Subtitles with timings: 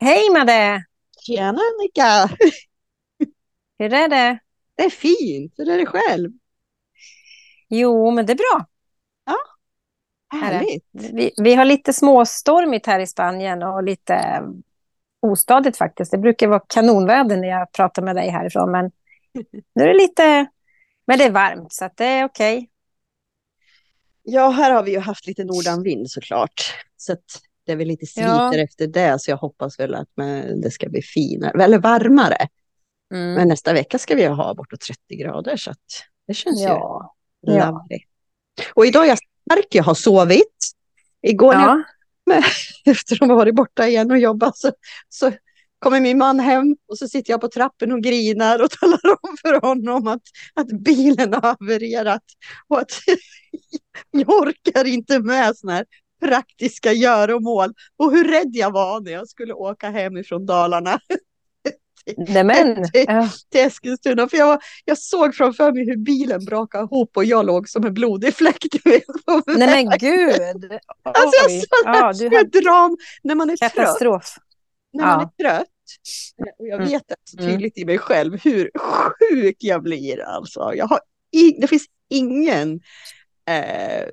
[0.00, 0.84] Hej Madde!
[1.20, 2.36] Tjena Annika!
[3.78, 4.38] Hur är det?
[4.74, 5.54] Det är fint.
[5.56, 6.30] Hur är det själv?
[7.68, 8.66] Jo, men det är bra.
[9.24, 9.36] Ja,
[10.38, 10.84] härligt.
[10.92, 14.42] Vi, vi har lite småstormigt här i Spanien och lite
[15.20, 16.10] ostadigt faktiskt.
[16.10, 18.90] Det brukar vara kanonväder när jag pratar med dig härifrån, men
[19.74, 20.46] nu är det lite...
[21.06, 22.70] Men det är varmt, så det är okej.
[24.22, 26.74] Ja, här har vi ju haft lite nordanvind såklart.
[26.96, 28.50] Så att det är väl lite Ja.
[28.50, 32.48] sviter efter det, så jag hoppas väl att men, det ska bli finare, eller varmare.
[33.14, 33.34] Mm.
[33.34, 35.72] Men nästa vecka ska vi ha bortåt 30 grader, så
[36.26, 37.14] det känns Ja.
[37.46, 37.70] ju Ja.
[37.70, 37.98] lovely.
[38.74, 40.72] Och idag är jag stark, jag har sovit.
[41.22, 41.84] Igår när jag
[42.24, 42.42] ja.
[42.92, 44.72] efter att ha varit borta igen och jobbat så,
[45.08, 45.32] så
[45.78, 49.36] kommer min man hem och så sitter jag på trappen och grinar och talar om
[49.42, 50.22] för honom att,
[50.54, 52.22] att bilen har havererat
[52.68, 52.90] och att
[54.10, 55.86] jag orkar inte med sådana här
[56.20, 61.00] praktiska göromål och hur rädd jag var när jag skulle åka hem ifrån Dalarna
[62.16, 63.28] Nej, men, ja.
[63.52, 64.28] till Eskilstuna.
[64.28, 67.86] För jag, var, jag såg framför mig hur bilen brakade ihop och jag låg som
[67.86, 68.64] en blodig fläck.
[69.46, 70.40] Nej men gud!
[71.02, 71.60] Alltså jag Oj.
[71.68, 71.92] sa Ja,
[72.38, 73.74] hade dram när man är trött.
[73.74, 74.34] katastrof.
[74.92, 75.44] när man Ja.
[75.44, 75.68] är trött.
[76.58, 76.88] Och jag Mm.
[76.88, 77.50] vet det så Mm.
[77.52, 80.20] tydligt i mig själv hur sjuk jag blir.
[80.22, 80.72] Alltså.
[80.74, 82.80] Jag har i, det finns ingen
[83.48, 84.08] eh,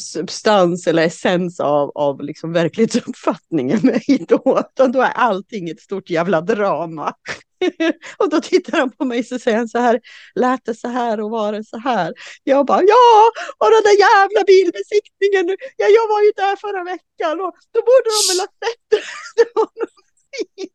[0.00, 4.64] substans eller essens av, av liksom verklighetsuppfattningen i mig då.
[4.74, 7.14] Utan då är allting ett stort jävla drama.
[8.16, 10.00] och då tittar han på mig och säger så här,
[10.34, 12.14] lät det så här och var det så här?
[12.44, 17.40] Jag bara, ja, och den där jävla bilbesiktningen, ja, jag var ju där förra veckan
[17.40, 19.02] och då borde de väl ha sett det.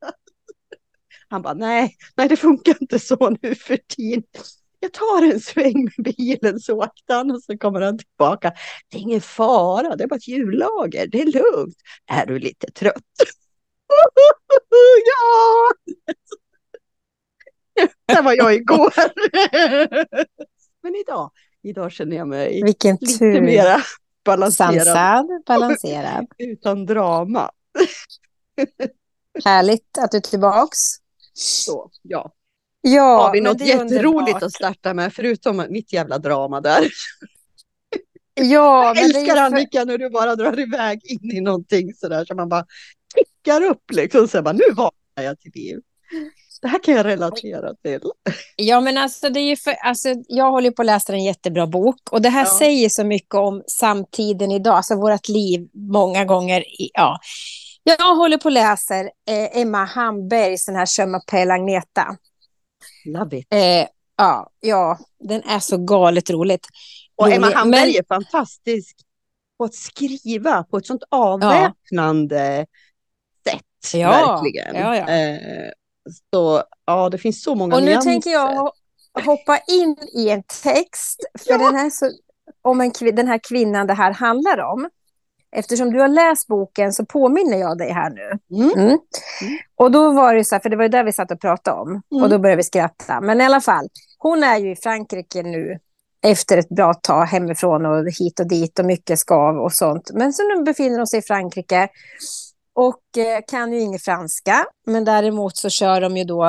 [1.29, 4.23] Han bara, nej, nej det funkar inte så nu för tiden.
[4.85, 8.53] Jag tar en sväng med bilen så åkte han och så kommer han tillbaka.
[8.91, 11.77] Det är ingen fara, det är bara ett hjullager, det är lugnt.
[12.05, 12.95] Är du lite trött?
[15.05, 15.71] ja!
[18.15, 18.93] Det var jag igår.
[20.83, 21.31] Men idag,
[21.63, 23.41] idag känner jag mig Vilken lite tur.
[23.41, 23.77] mera
[24.25, 26.27] balanserad Sansad, balanserad.
[26.37, 27.51] utan drama.
[29.45, 30.77] Härligt att du är tillbaks.
[31.33, 32.31] Så, ja.
[32.87, 36.87] Ja, Har vi något jätteroligt att starta med förutom mitt jävla drama där?
[38.33, 39.41] Ja, Jag men det är älskar för...
[39.41, 42.65] Annika när du bara drar iväg in i någonting sådär så man bara
[43.15, 44.27] kickar upp liksom.
[44.27, 45.79] Så bara, nu vaknar jag till liv.
[46.61, 48.01] Det här kan jag relatera till.
[48.55, 49.73] Ja, men alltså, det är för...
[49.73, 52.59] alltså, jag håller på att läsa en jättebra bok och det här Ja.
[52.59, 56.61] säger så mycket om samtiden idag, alltså vårt liv många gånger.
[56.61, 57.19] I, ja.
[57.83, 59.09] Jag håller på att läsa eh,
[59.61, 62.17] Emma Hambergs den här Je m'appelle Agneta.
[63.05, 63.47] Love it.
[63.53, 66.67] Eh, ja, ja, den är så galet roligt.
[67.15, 67.51] Och Emma.
[67.53, 68.95] Hamberg Men- är fantastisk
[69.57, 72.65] på att skriva på ett sånt avväpnande
[73.49, 73.93] sätt.
[73.93, 74.75] Ja, verkligen.
[74.75, 75.07] ja, ja.
[75.09, 75.71] Eh,
[76.33, 78.09] så ja, det finns så många Och nu nyanser.
[78.11, 78.71] tänker jag ho-
[79.25, 81.57] hoppa in i en text, för Ja.
[81.57, 82.11] den, här så,
[82.61, 84.89] om en, den här kvinnan det här handlar om.
[85.57, 88.39] Eftersom du har läst boken så påminner jag dig här nu.
[88.63, 88.79] Mm.
[88.79, 88.99] Mm.
[89.75, 91.81] Och då var det så här, för det var ju där vi satt och pratade
[91.81, 91.89] om.
[91.89, 92.23] Mm.
[92.23, 93.21] Och då började vi skratta.
[93.21, 95.79] Men i alla fall, hon är ju i Frankrike nu
[96.25, 100.11] efter ett bra tag hemifrån och hit och dit och mycket skav och sånt.
[100.13, 101.87] Men så nu befinner hon sig i Frankrike
[102.73, 104.65] och eh, kan ju inget franska.
[104.85, 106.45] Men däremot så kör de ju då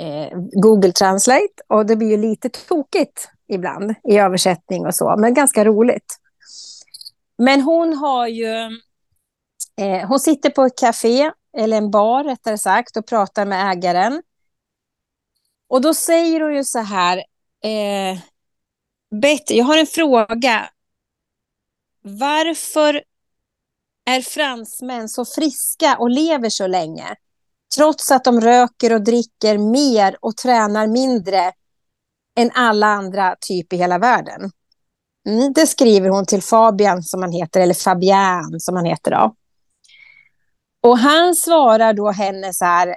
[0.00, 5.34] eh, Google Translate och det blir ju lite tokigt ibland i översättning och så, men
[5.34, 6.18] ganska roligt.
[7.38, 8.80] Men hon har ju...
[9.80, 14.22] Eh, hon sitter på ett café, eller en bar rättare sagt, och pratar med ägaren.
[15.68, 17.16] Och då säger hon ju så här...
[17.64, 18.18] Eh,
[19.20, 20.70] Betty, jag har en fråga.
[22.02, 23.02] Varför
[24.04, 27.16] är fransmän så friska och lever så länge?
[27.76, 31.52] Trots att de röker och dricker mer och tränar mindre
[32.36, 34.50] än alla andra typ i hela världen.
[35.54, 39.34] Det skriver hon till Fabian som han heter, eller Fabian som han heter då.
[40.82, 42.88] Och han svarar då henne så här,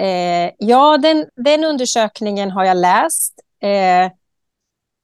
[0.00, 3.34] eh, ja den, den undersökningen har jag läst.
[3.62, 4.12] Eh,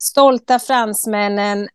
[0.02, 1.68] stolta fransmännen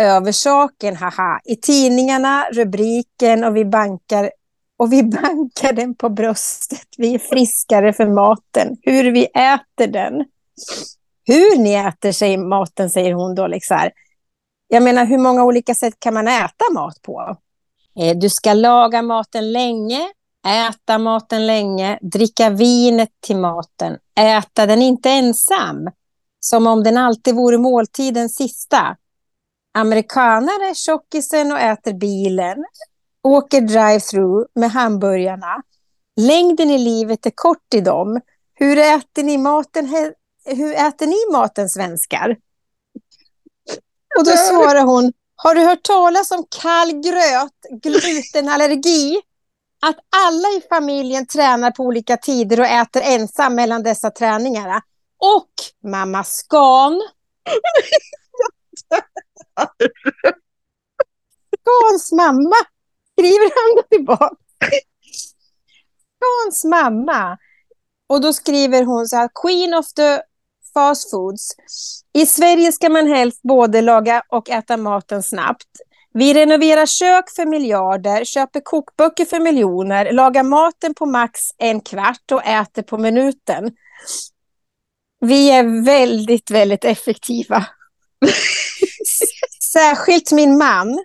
[0.00, 1.40] över saken, haha.
[1.44, 4.30] I tidningarna, rubriken och vi bankar
[4.76, 6.86] och vi bankar den på bröstet.
[6.96, 8.76] Vi är friskare för maten.
[8.82, 10.24] Hur vi äter den.
[11.24, 13.46] Hur ni äter sig maten, säger hon då.
[13.46, 13.76] Liksom.
[13.76, 13.92] här.
[14.68, 17.36] Jag menar, hur många olika sätt kan man äta mat på?
[18.00, 20.12] Eh, Du ska laga maten länge,
[20.68, 25.90] äta maten länge, dricka vinet till maten, äta den inte ensam,
[26.40, 28.96] som om den alltid vore måltidens sista.
[29.74, 32.64] Amerikanare är tjockisen och äter bilen.
[33.22, 35.62] åker drive-through med hamburgarna.
[36.20, 38.20] Längden i livet är kort i dem.
[38.54, 39.86] Hur äter ni maten,
[40.44, 42.36] hur äter ni maten svenskar?
[44.18, 49.20] Och då svarar hon, har du hört talas om kall gröt, glutenallergi?
[49.80, 54.82] Att alla i familjen tränar på olika tider och äter ensam mellan dessa träningar.
[55.18, 55.52] Och
[55.90, 57.02] mamma Scan.
[61.60, 62.56] Scans mamma,
[63.12, 64.36] skriver han då tillbaka.
[66.16, 67.38] Scans mamma.
[68.06, 70.22] Och då skriver hon så här, Queen of the
[70.74, 71.50] fast foods.
[72.14, 75.68] I Sverige ska man helst både laga och äta maten snabbt.
[76.14, 82.32] Vi renoverar kök för miljarder, köper kokböcker för miljoner, lagar maten på max en kvart
[82.32, 83.70] och äter på minuten.
[85.20, 87.66] Vi är väldigt, väldigt effektiva.
[89.72, 91.04] Särskilt min man,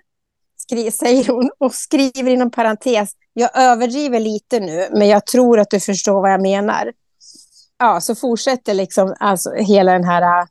[0.92, 3.10] säger hon och skriver inom parentes.
[3.32, 6.92] Jag överdriver lite nu, men jag tror att du förstår vad jag menar.
[7.78, 10.46] Ja, så fortsätter liksom alltså hela den här äh,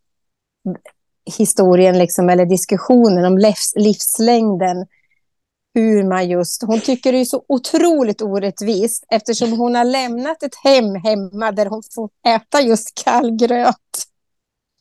[1.37, 4.87] historien liksom, eller diskussionen om livs, livslängden.
[5.73, 10.55] Hur man just, hon tycker det är så otroligt orättvist eftersom hon har lämnat ett
[10.55, 13.75] hem hemma där hon får äta just kall gröt.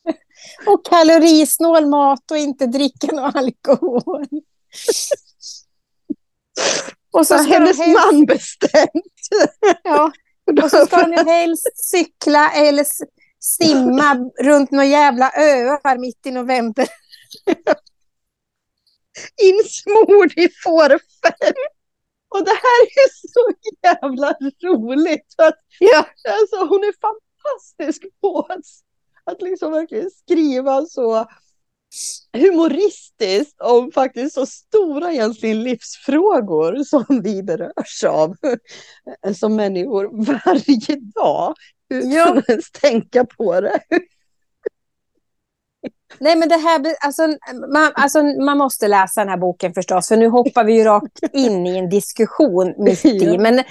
[0.66, 4.26] Och kalorisnål mat och inte dricka någon alkohol.
[7.12, 9.28] Och Så ska hennes helst, man bestämt.
[9.84, 10.12] ja,
[10.62, 12.86] och så ska de ju helst cykla eller
[13.40, 16.88] simma runt några jävla öar mitt i november.
[19.42, 21.56] insmord i fårfett.
[22.28, 23.50] Och det här är så
[23.82, 24.32] jävla
[24.62, 25.34] roligt.
[25.36, 26.06] För att, Ja.
[26.28, 28.64] alltså, hon är fantastisk på att,
[29.24, 31.28] att liksom verkligen skriva så
[32.32, 38.36] humoristiskt om faktiskt så stora egentligen livsfrågor som vi berörs av
[39.36, 41.54] som människor varje dag.
[41.94, 42.38] Utan Ja.
[42.38, 43.80] att ens tänka på det.
[46.18, 47.26] Nej, men det här, alltså,
[47.72, 51.20] man, alltså, man måste läsa den här boken förstås, för nu hoppar vi ju rakt
[51.32, 53.38] in i en diskussion mitt i.
[53.38, 53.62] Men,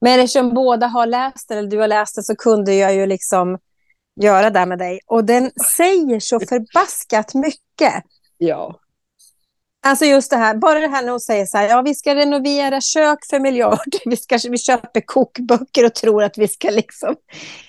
[0.00, 3.06] men eftersom båda har läst den, eller du har läst den, så kunde jag ju
[3.06, 3.58] liksom
[4.20, 5.00] göra det med dig.
[5.06, 8.04] Och den säger så förbaskat mycket.
[8.38, 8.78] Ja.
[9.86, 12.14] Alltså just det här, bara det här när hon säger så här, ja vi ska
[12.14, 17.16] renovera kök för miljarder, vi, ska, vi köper kokböcker och tror att vi ska liksom...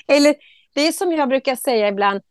[0.07, 0.35] Eller
[0.73, 2.21] det är som jag brukar säga ibland,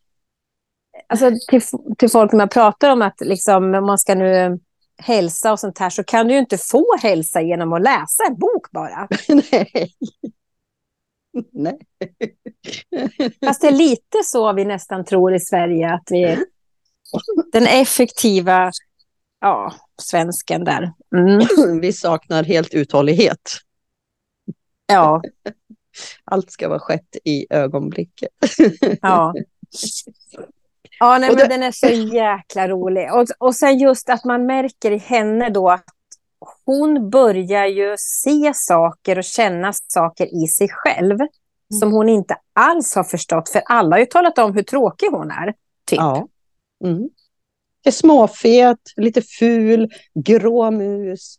[1.09, 1.63] alltså till,
[1.99, 4.59] till folk när man pratar om att liksom, om man ska nu
[4.99, 8.39] hälsa och sånt här, så kan du ju inte få hälsa genom att läsa en
[8.39, 9.09] bok bara.
[9.29, 9.93] Nej.
[11.53, 11.79] Nej.
[13.45, 16.45] Fast det är lite så vi nästan tror i Sverige, att vi
[17.53, 18.71] den effektiva
[19.41, 20.93] ja, svensken där.
[21.17, 23.51] Mm, Vi saknar helt uthållighet.
[24.87, 25.23] ja,
[26.25, 28.29] Allt ska vara skett i ögonblicket.
[29.01, 29.35] Ja.
[30.99, 33.13] Ja, nej, men den är så jäkla rolig.
[33.15, 35.85] Och, och sen just att man märker i henne då att
[36.65, 41.19] hon börjar ju se saker och känna saker i sig själv
[41.81, 43.49] som hon inte alls har förstått.
[43.49, 45.47] För alla har ju talat om hur tråkig hon är.
[45.87, 45.99] Typ.
[45.99, 46.29] Ja.
[46.85, 47.09] Mm.
[47.85, 51.37] Är småfet, lite ful, grå mus,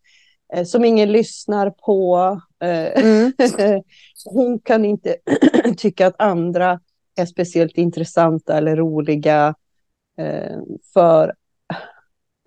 [0.53, 2.17] eh, som ingen lyssnar på.
[2.63, 3.33] Eh, Mm.
[4.25, 5.17] Hon kan inte
[5.77, 6.79] tycka att andra
[7.15, 9.55] är speciellt intressanta eller roliga.
[10.17, 10.57] Eh,
[10.93, 11.33] för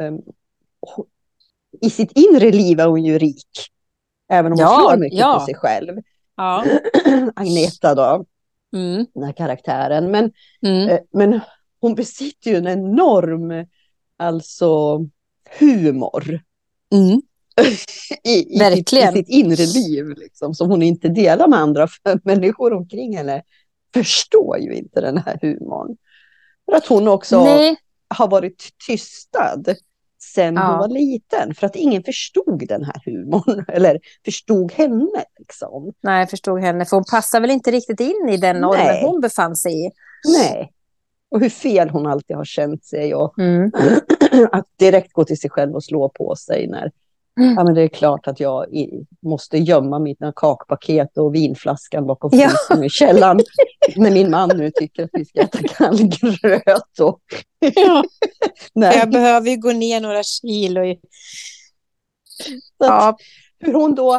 [0.03, 0.13] eh,
[1.81, 3.47] i sitt inre liv är hon ju rik.
[4.33, 5.39] Även om hon Ja, slår mycket ja.
[5.39, 5.99] på sig själv.
[6.37, 6.65] Ja.
[7.37, 8.25] Agneta då,
[8.77, 9.07] Mm.
[9.15, 10.11] den här karaktären.
[10.11, 10.89] Men Mm.
[10.89, 11.41] Eh, Men
[11.81, 13.67] hon besitter ju en enorm
[14.17, 15.01] alltså,
[15.59, 16.41] humor
[16.95, 17.21] Mm.
[17.61, 19.13] i, i, sitt, i Verkligen.
[19.13, 21.89] sitt inre liv liksom, som hon inte delar med andra.
[21.89, 23.43] För människor omkring henne
[23.95, 25.97] förstår ju inte den här humorn.
[26.67, 27.77] För att hon också Nej.
[28.09, 29.65] har varit tystad
[30.35, 30.67] sen Ja.
[30.71, 31.55] hon var liten.
[31.55, 33.65] För att ingen förstod den här humorn.
[33.69, 35.25] Eller förstod henne.
[35.39, 35.93] Liksom.
[36.03, 36.85] Nej, förstod henne.
[36.85, 39.91] För hon passar väl inte riktigt in i den normen hon befann sig i.
[40.39, 40.73] Nej.
[41.31, 43.15] Och hur fel hon alltid har känt sig.
[43.15, 43.71] Och Mm.
[44.53, 46.91] att direkt gå till sig själv och slå på sig när
[47.41, 47.55] Mm.
[47.55, 52.31] ja, men det är klart att jag i, måste gömma mina kakpaket och vinflaskan bakom
[52.33, 52.49] Ja.
[52.49, 53.41] frysen i källaren.
[53.97, 57.01] när min man nu tycker att vi ska äta kall gröt.
[57.01, 57.21] Och,
[57.75, 58.05] Ja.
[58.75, 60.85] nej, Jag behöver ju gå ner några kilo.
[60.85, 61.01] I...
[62.79, 63.17] Ja,
[63.59, 64.15] hur hon då,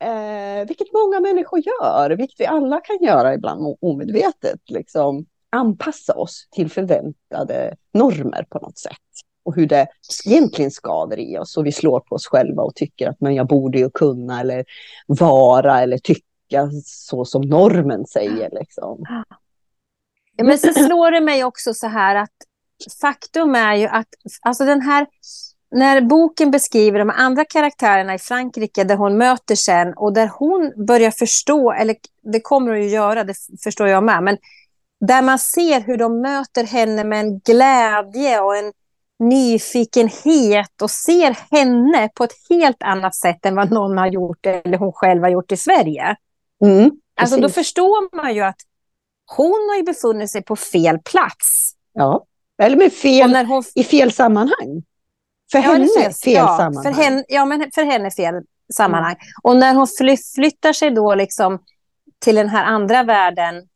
[0.00, 6.48] eh, vilket många människor gör, vilket vi alla kan göra ibland omedvetet, liksom anpassa oss
[6.50, 8.96] till förväntade normer på något sätt
[9.42, 9.86] och hur det
[10.24, 13.46] egentligen skaver i oss och vi slår på oss själva och tycker att men jag
[13.46, 14.64] borde ju kunna eller
[15.06, 18.50] vara eller tycka så som normen säger.
[18.52, 19.04] Liksom.
[20.36, 22.34] Ja, men så slår det mig också så här att
[23.00, 24.08] faktum är ju att
[24.42, 25.06] alltså den här
[25.70, 30.86] när boken beskriver de andra karaktärerna i Frankrike där hon möter sen och där hon
[30.86, 31.96] börjar förstå, eller
[32.32, 34.38] det kommer hon ju göra, det förstår jag med, men
[35.00, 38.72] där man ser hur de möter henne med en glädje och en
[39.20, 44.78] nyfikenhet och ser henne på ett helt annat sätt än vad någon har gjort eller
[44.78, 46.16] hon själv har gjort i Sverige.
[46.64, 48.60] Mm, alltså då förstår man ju att
[49.36, 51.72] hon har ju befunnit sig på fel plats.
[51.92, 52.24] Ja,
[52.62, 53.64] eller med fel, hon...
[53.74, 54.82] i fel sammanhang.
[55.52, 56.94] För ja, henne fel ja, sammanhang.
[56.94, 58.34] För henne, ja, men för henne fel
[58.74, 59.14] sammanhang.
[59.14, 59.26] Mm.
[59.42, 61.58] Och när hon fly, flyttar sig då liksom
[62.18, 63.68] till den här andra världen,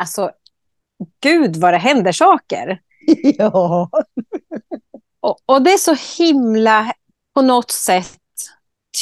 [0.00, 0.30] alltså
[1.22, 2.80] gud vad det händer saker.
[3.38, 3.90] Ja.
[5.20, 6.92] och, och det är så himla
[7.34, 8.20] på något sätt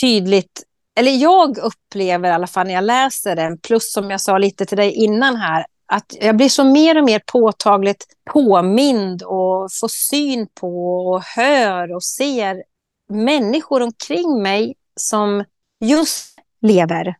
[0.00, 0.64] tydligt
[0.96, 4.66] eller jag upplever i alla fall när jag läser den, plus som jag sa lite
[4.66, 9.88] till dig innan här, att jag blir så mer och mer påtagligt påmind och får
[9.88, 12.62] syn på och hör och ser
[13.08, 15.44] människor omkring mig som
[15.80, 17.16] just lever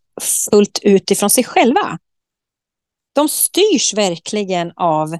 [0.50, 1.98] fullt ut ifrån sig själva.
[3.12, 5.18] De styrs verkligen av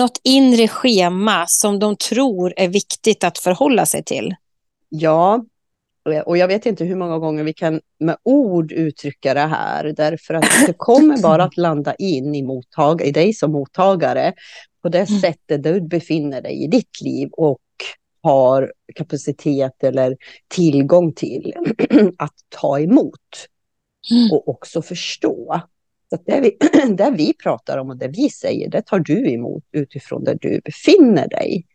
[0.00, 4.34] något inre schema som de tror är viktigt att förhålla sig till.
[4.88, 5.44] Ja,
[6.26, 10.34] och jag vet inte hur många gånger vi kan med ord uttrycka det här, därför
[10.34, 14.32] att det kommer bara att landa in i, mottag i dig som mottagare
[14.82, 15.20] på det mm.
[15.20, 17.60] sättet du befinner dig i ditt liv och
[18.22, 20.16] har kapacitet eller
[20.48, 21.54] tillgång till
[22.18, 23.46] att ta emot
[24.10, 24.32] mm.
[24.32, 25.60] och också förstå.
[26.10, 26.56] Så det, vi,
[26.94, 30.60] det vi pratar om och det vi säger, det tar du emot utifrån där du
[30.64, 31.66] befinner dig.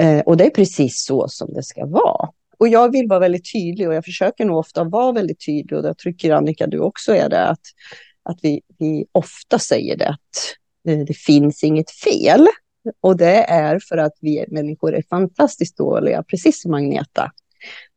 [0.00, 2.28] Eh, och det är precis så som det ska vara.
[2.58, 5.82] Och jag vill vara väldigt tydlig och jag försöker nog ofta vara väldigt tydlig och
[5.82, 7.60] det tycker Annika du också är det, att,
[8.22, 10.18] att vi, vi ofta säger det att
[10.84, 12.46] det, det finns inget fel.
[13.00, 17.32] Och det är för att vi människor är fantastiskt dåliga, precis som Agneta.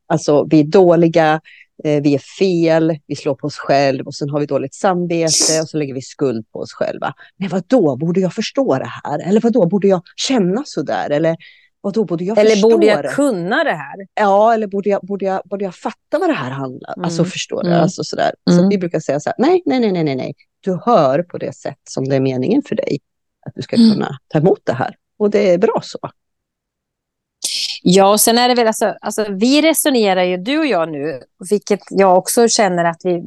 [0.07, 1.41] Alltså vi är dåliga,
[1.83, 5.69] vi är fel, vi slår på oss själva och sen har vi dåligt samvete och
[5.69, 7.13] så lägger vi skuld på oss själva.
[7.37, 9.19] Men vad då borde jag förstå det här?
[9.19, 11.09] Eller vad då borde jag känna så där?
[11.09, 11.37] Eller
[11.81, 13.09] och då borde jag eller borde jag det.
[13.09, 14.07] kunna det här?
[14.13, 16.99] Ja, eller borde jag, borde jag, borde jag fatta vad det här handlar om?
[16.99, 17.05] Mm.
[17.05, 17.69] Alltså förstår du?
[17.69, 17.81] Mm.
[17.81, 18.31] Alltså, sådär.
[18.49, 18.59] Mm.
[18.59, 21.55] Så vi brukar säga så här, nej, nej, nej, nej, nej, du hör på det
[21.55, 22.99] sätt som det är meningen för dig.
[23.45, 23.91] Att du ska mm.
[23.93, 24.95] kunna ta emot det här.
[25.19, 25.99] Och det är bra så.
[27.83, 31.21] Ja, och sen är det väl alltså, alltså, vi resonerar ju, du och jag nu,
[31.49, 33.23] vilket jag också känner att vi,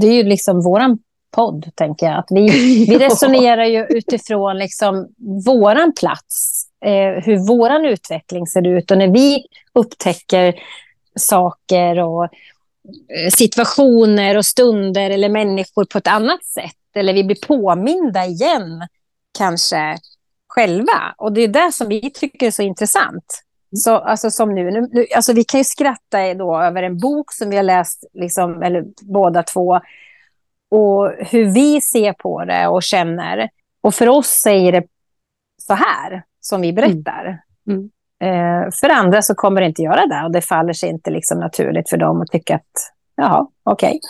[0.00, 0.98] det är ju liksom våran
[1.30, 2.18] podd, tänker jag.
[2.18, 2.48] Att vi,
[2.88, 5.08] vi resonerar ju utifrån liksom
[5.46, 8.90] våran plats eh, hur vår utveckling ser ut.
[8.90, 10.54] Och när vi upptäcker
[11.18, 16.72] saker och eh, situationer och stunder eller människor på ett annat sätt.
[16.94, 18.86] Eller vi blir påminda igen,
[19.38, 19.98] kanske
[20.48, 21.14] själva.
[21.16, 23.42] Och det är det som vi tycker är så intressant.
[23.74, 27.50] Så, alltså som nu, nu alltså vi kan ju skratta då över en bok som
[27.50, 29.80] vi har läst, liksom, eller båda två,
[30.68, 33.48] och hur vi ser på det och känner.
[33.80, 34.84] Och för oss säger det
[35.62, 37.42] så här som vi berättar.
[37.68, 37.90] Mm.
[38.20, 38.64] Mm.
[38.64, 41.38] Eh, för andra så kommer det inte göra det och det faller sig inte liksom
[41.38, 43.88] naturligt för dem att tycka att jaha, okej.
[43.88, 44.00] Okay.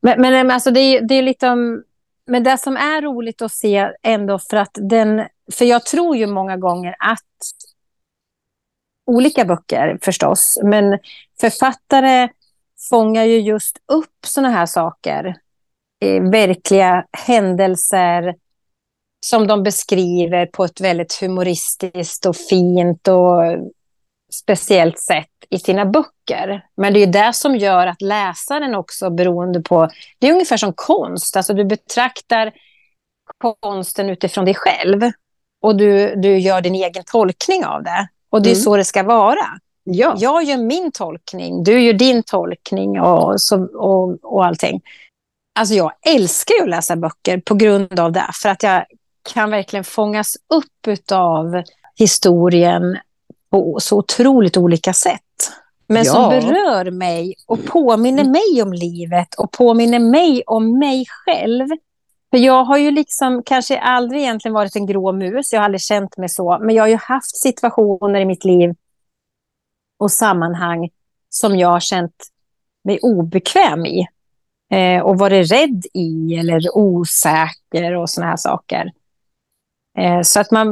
[0.00, 1.82] Men, men alltså det, är, det är lite om,
[2.26, 6.26] men det som är roligt att se ändå för att den, för jag tror ju
[6.26, 7.24] många gånger att
[9.08, 10.98] olika böcker förstås, men
[11.40, 12.28] författare
[12.90, 15.36] fångar ju just upp sådana här saker,
[16.00, 18.34] eh, verkliga händelser,
[19.26, 23.42] som de beskriver på ett väldigt humoristiskt och fint och
[24.32, 26.64] speciellt sätt i sina böcker.
[26.76, 29.88] Men det är det som gör att läsaren också beroende på...
[30.18, 31.36] Det är ungefär som konst.
[31.36, 32.52] Alltså du betraktar
[33.60, 35.00] konsten utifrån dig själv.
[35.60, 38.08] Och du, du gör din egen tolkning av det.
[38.30, 38.62] Och det är mm.
[38.62, 39.46] så det ska vara.
[39.84, 40.14] Ja.
[40.18, 44.80] Jag gör min tolkning, du gör din tolkning och, så, och, och allting.
[45.58, 48.30] Alltså jag älskar att läsa böcker på grund av det.
[48.42, 48.84] För att jag
[49.34, 51.62] kan verkligen fångas upp av
[51.96, 52.98] historien
[53.50, 55.20] på så otroligt olika sätt.
[55.86, 56.12] Men ja.
[56.12, 61.66] som berör mig och påminner mig om livet och påminner mig om mig själv.
[62.30, 65.80] För jag har ju liksom kanske aldrig egentligen varit en grå mus, jag har aldrig
[65.80, 66.58] känt mig så.
[66.60, 68.74] Men jag har ju haft situationer i mitt liv
[69.98, 70.90] och sammanhang
[71.28, 72.26] som jag har känt
[72.84, 74.06] mig obekväm i.
[74.70, 78.92] Eh, och varit rädd i eller osäker och såna här saker.
[79.98, 80.68] Eh, så att man,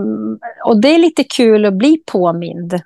[0.64, 2.80] och det är lite kul att bli påmind.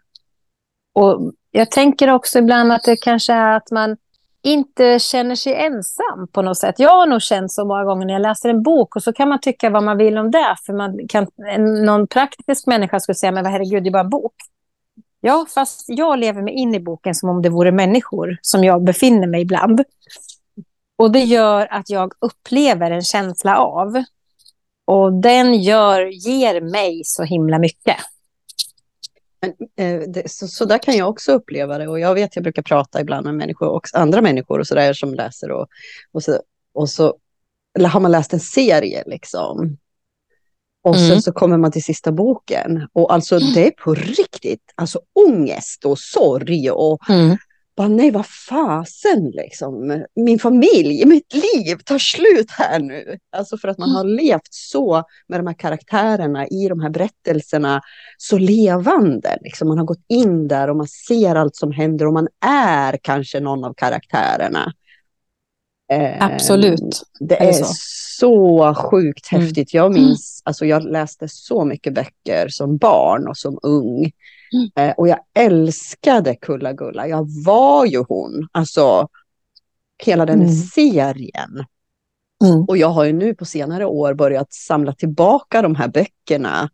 [0.95, 3.97] Och jag tänker också ibland att det kanske är att man
[4.43, 6.75] inte känner sig ensam på något sätt.
[6.79, 9.29] Jag har nog känt så många gånger när jag läser en bok och så kan
[9.29, 10.57] man tycka vad man vill om det.
[10.67, 11.27] För man kan,
[11.85, 14.35] någon praktisk människa skulle säga, men herregud, det är bara en bok.
[15.21, 18.85] Ja, fast jag lever mig in i boken som om det vore människor som jag
[18.85, 19.85] befinner mig ibland.
[20.99, 24.05] Och det gör att jag upplever en känsla av.
[24.85, 27.97] Och den gör, ger mig så himla mycket.
[29.41, 31.89] Men, eh, det, så, så där kan jag också uppleva det.
[31.89, 34.93] Och jag vet, jag brukar prata ibland med människor och andra människor och så där
[34.93, 35.51] som läser.
[35.51, 35.67] Och,
[36.13, 36.43] och, så,
[36.75, 37.17] och så
[37.79, 39.77] eller har man läst en serie liksom.
[40.83, 41.09] Och mm.
[41.09, 42.89] sen så kommer man till sista boken.
[42.93, 47.37] Och alltså det är på riktigt, alltså ångest och sorg och mm
[47.81, 50.05] bara, nej vad fasen liksom.
[50.15, 53.19] Min familj, mitt liv tar slut här nu.
[53.37, 57.81] Alltså för att man har levt så med de här karaktärerna i de här berättelserna.
[58.19, 59.39] Så levande.
[59.41, 59.69] Liksom.
[59.69, 63.41] Man har gått in där och man ser allt som händer och man är kanske
[63.41, 64.73] någon av karaktärerna.
[66.21, 66.81] Absolut.
[66.81, 67.65] Eh, det är, är så.
[68.21, 69.45] så sjukt mm.
[69.45, 69.75] häftigt.
[69.75, 74.13] Jag minns, alltså jag läste så mycket böcker som barn och som ung.
[74.77, 77.09] Eh, och jag älskade Kulla-Gulla.
[77.09, 78.49] Jag var ju hon.
[78.53, 79.09] Alltså
[80.05, 80.53] hela den mm.
[80.55, 81.65] serien.
[82.45, 82.65] Mm.
[82.69, 86.71] Och jag har ju nu på senare år börjat samla tillbaka de här böckerna.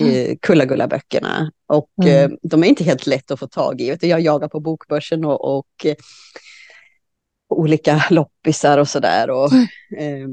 [0.00, 0.36] Mm.
[0.42, 1.50] Kulla-Gulla-böckerna.
[1.66, 2.32] Och mm.
[2.32, 3.96] eh, de är inte helt lätt att få tag i.
[4.00, 5.96] Jag jagar på bokbörsen och, och eh,
[7.48, 9.30] olika loppisar och sådär.
[9.30, 9.52] Och
[9.98, 10.28] eh,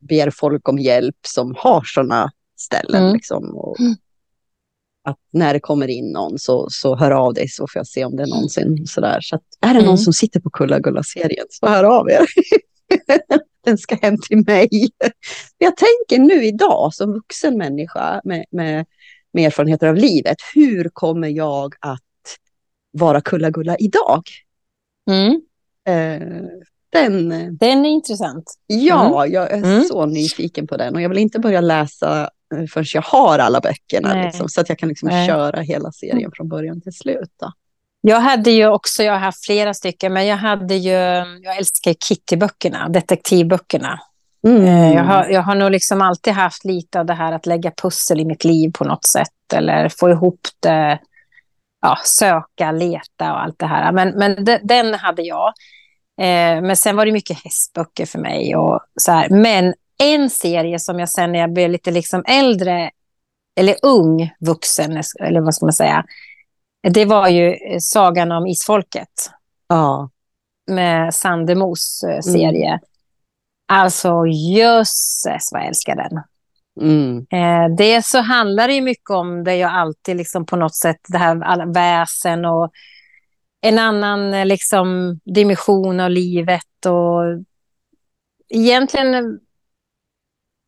[0.00, 3.02] ber folk om hjälp som har sådana ställen.
[3.02, 3.14] Mm.
[3.14, 3.76] Liksom, och,
[5.04, 8.04] att när det kommer in någon så, så hör av dig så får jag se
[8.04, 9.18] om det är någonsin sådär.
[9.20, 9.96] Så att, är det någon mm.
[9.96, 12.26] som sitter på Kulla-Gulla-serien så hör av er.
[13.64, 14.68] Den ska hem till mig.
[15.58, 18.86] Jag tänker nu idag som vuxen människa med, med,
[19.32, 20.36] med erfarenheter av livet.
[20.54, 22.00] Hur kommer jag att
[22.90, 24.22] vara Kulla-Gulla idag?
[25.10, 25.40] Mm.
[25.88, 26.28] Eh,
[26.90, 28.54] den, den är intressant.
[28.66, 29.34] Ja, mm.
[29.34, 29.84] jag är mm.
[29.84, 33.60] så nyfiken på den och jag vill inte börja läsa Eh, förrän jag har alla
[33.60, 34.24] böckerna.
[34.24, 36.30] Liksom, så att jag kan liksom köra hela serien mm.
[36.36, 37.30] från början till slut.
[37.40, 37.52] Då.
[38.00, 40.90] Jag hade ju också, jag har haft flera stycken, men jag hade ju,
[41.42, 44.00] jag älskar Kitty-böckerna, detektivböckerna.
[44.46, 44.64] Mm.
[44.64, 47.70] Eh, jag, har, jag har nog liksom alltid haft lite av det här att lägga
[47.82, 49.52] pussel i mitt liv på något sätt.
[49.54, 50.98] Eller få ihop det,
[51.80, 53.92] ja, söka, leta och allt det här.
[53.92, 55.52] Men, men de, den hade jag.
[56.20, 58.56] Eh, men sen var det mycket hästböcker för mig.
[58.56, 59.28] Och så här.
[59.28, 62.90] Men en serie som jag sen när jag blev lite liksom äldre,
[63.56, 66.04] eller ung vuxen, eller vad ska man säga,
[66.90, 69.30] det var ju Sagan om Isfolket.
[69.68, 70.10] Ja.
[70.70, 72.68] Med Sandemos eh, serie.
[72.68, 72.80] Mm.
[73.68, 76.22] Alltså, jösses vad jag älskar den.
[76.80, 77.26] Mm.
[77.30, 81.18] Eh, det så handlar det mycket om det jag alltid liksom på något sätt, det
[81.18, 82.72] här väsen och
[83.60, 87.44] en annan eh, liksom dimension av livet och
[88.48, 89.40] egentligen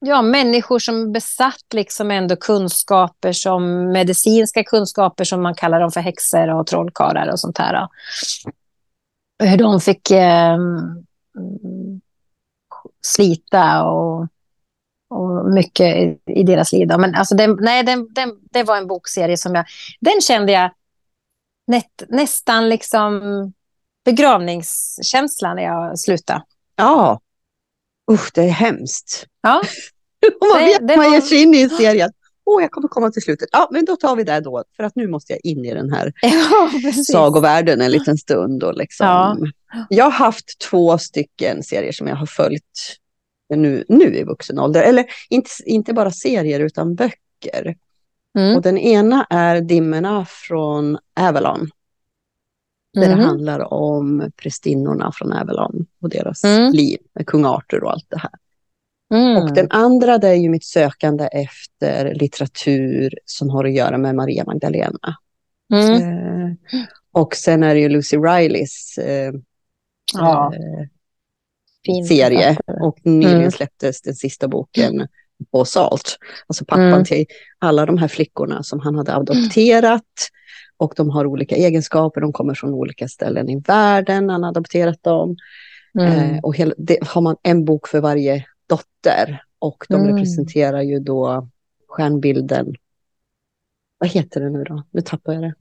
[0.07, 6.01] ja, människor som besatt liksom ändå kunskaper som medicinska kunskaper som man kallar dem för
[6.01, 7.89] häxor och trollkarlar och sånt här.
[9.45, 10.59] Hur de fick eh,
[13.07, 14.29] slita och,
[15.11, 16.89] och mycket i, i deras liv.
[16.89, 16.99] Då.
[16.99, 19.65] Men alltså den, nej, den, den, det var en bokserie som jag...
[20.01, 20.71] Den kände jag
[21.67, 23.23] nät, nästan liksom
[24.05, 26.43] begravningskänslan när jag slutade.
[26.77, 27.21] Ja,
[28.13, 29.27] usch det är hemskt.
[29.43, 29.63] Ja.
[30.41, 32.11] Och man vet det man ger sig in i en serie.
[32.47, 33.49] Åh, oh, jag kommer komma till slutet.
[33.53, 34.65] Ja, men då tar vi det då.
[34.77, 36.71] För att nu måste jag in i den här ja,
[37.07, 38.63] sagovärlden en liten stund.
[38.63, 39.07] Och liksom.
[39.07, 39.37] Ja.
[39.89, 42.99] Jag har haft två stycken serier som jag har följt
[43.55, 44.83] nu, nu i vuxen ålder.
[44.83, 47.77] Eller inte, inte bara serier utan böcker.
[48.39, 48.57] Mm.
[48.57, 51.71] Och den ena är Dimmorna från Avalon.
[52.95, 53.19] Där mm.
[53.19, 56.73] det handlar om prästinnorna från Avalon och deras mm.
[56.73, 58.31] liv med kung Arthur och allt det här.
[59.15, 59.43] Mm.
[59.43, 64.15] Och den andra det är ju mitt sökande efter litteratur som har att göra med
[64.15, 65.17] Maria Magdalena.
[65.73, 66.03] Mm.
[66.03, 66.53] Eh,
[67.13, 69.33] och sen är det ju Lucy Rileys eh,
[70.15, 70.53] ja.
[70.55, 72.57] eh, serie.
[72.81, 73.51] Och nyligen mm.
[73.51, 75.09] släpptes den sista boken
[75.53, 76.19] på Salt.
[76.47, 77.05] Alltså pappan mm.
[77.05, 77.27] till
[77.59, 80.03] alla de här flickorna som han hade adopterat.
[80.77, 85.03] Och de har olika egenskaper, de kommer från olika ställen i världen, han har adopterat
[85.03, 85.37] dem.
[85.99, 86.13] Mm.
[86.13, 90.17] Eh, och hela, det, har man en bok för varje dotter och de mm.
[90.17, 91.49] representerar ju då
[91.89, 92.75] stjärnbilden.
[93.99, 94.83] Vad heter det nu då?
[94.91, 95.55] Nu tappar jag det.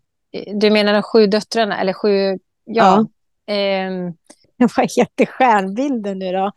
[0.53, 2.39] Du menar de sju döttrarna eller sju?
[2.65, 3.05] Ja.
[3.45, 3.53] ja.
[3.53, 3.91] Eh,
[4.77, 6.51] vad heter stjärnbilden nu då?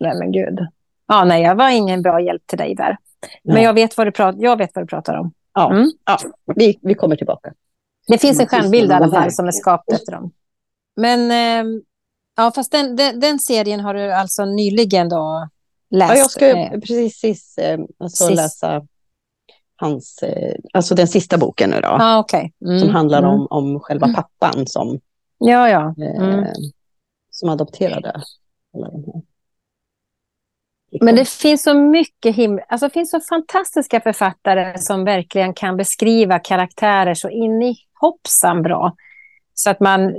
[0.00, 0.58] Nej men gud.
[1.06, 2.96] Ja, nej, jag var ingen bra hjälp till dig där.
[3.42, 3.62] Men Ja.
[3.62, 5.32] jag vet vad du, pratar, jag vet vad du pratar om.
[5.54, 5.90] Ja, Mm.
[6.04, 6.18] ja
[6.56, 7.52] vi, vi kommer tillbaka.
[8.06, 10.30] Det finns en Mm, stjärnbild i alla fall som är skapt efter dem.
[10.96, 11.72] Men eh,
[12.36, 15.48] ja, fast den, den, den serien har du alltså nyligen då
[15.90, 16.10] läst?
[16.12, 18.86] Ja, jag ska eh, precis eh, alltså läsa
[19.76, 21.88] hans, eh, alltså den sista boken nu då.
[21.88, 22.52] Ja, okej.
[22.64, 23.30] Mm, Som handlar mm.
[23.30, 25.00] om, om själva pappan som,
[25.38, 25.94] Ja, ja.
[26.04, 26.44] eh, Mm.
[27.30, 28.22] som adopterade.
[31.00, 35.76] Men det finns så mycket him- alltså det finns så fantastiska författare som verkligen kan
[35.76, 38.96] beskriva karaktärer så in i hoppsan bra.
[39.54, 40.14] Så att man,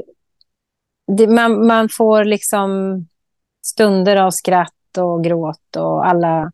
[1.17, 2.69] det, man, man får liksom
[3.65, 6.52] stunder av skratt och gråt och alla...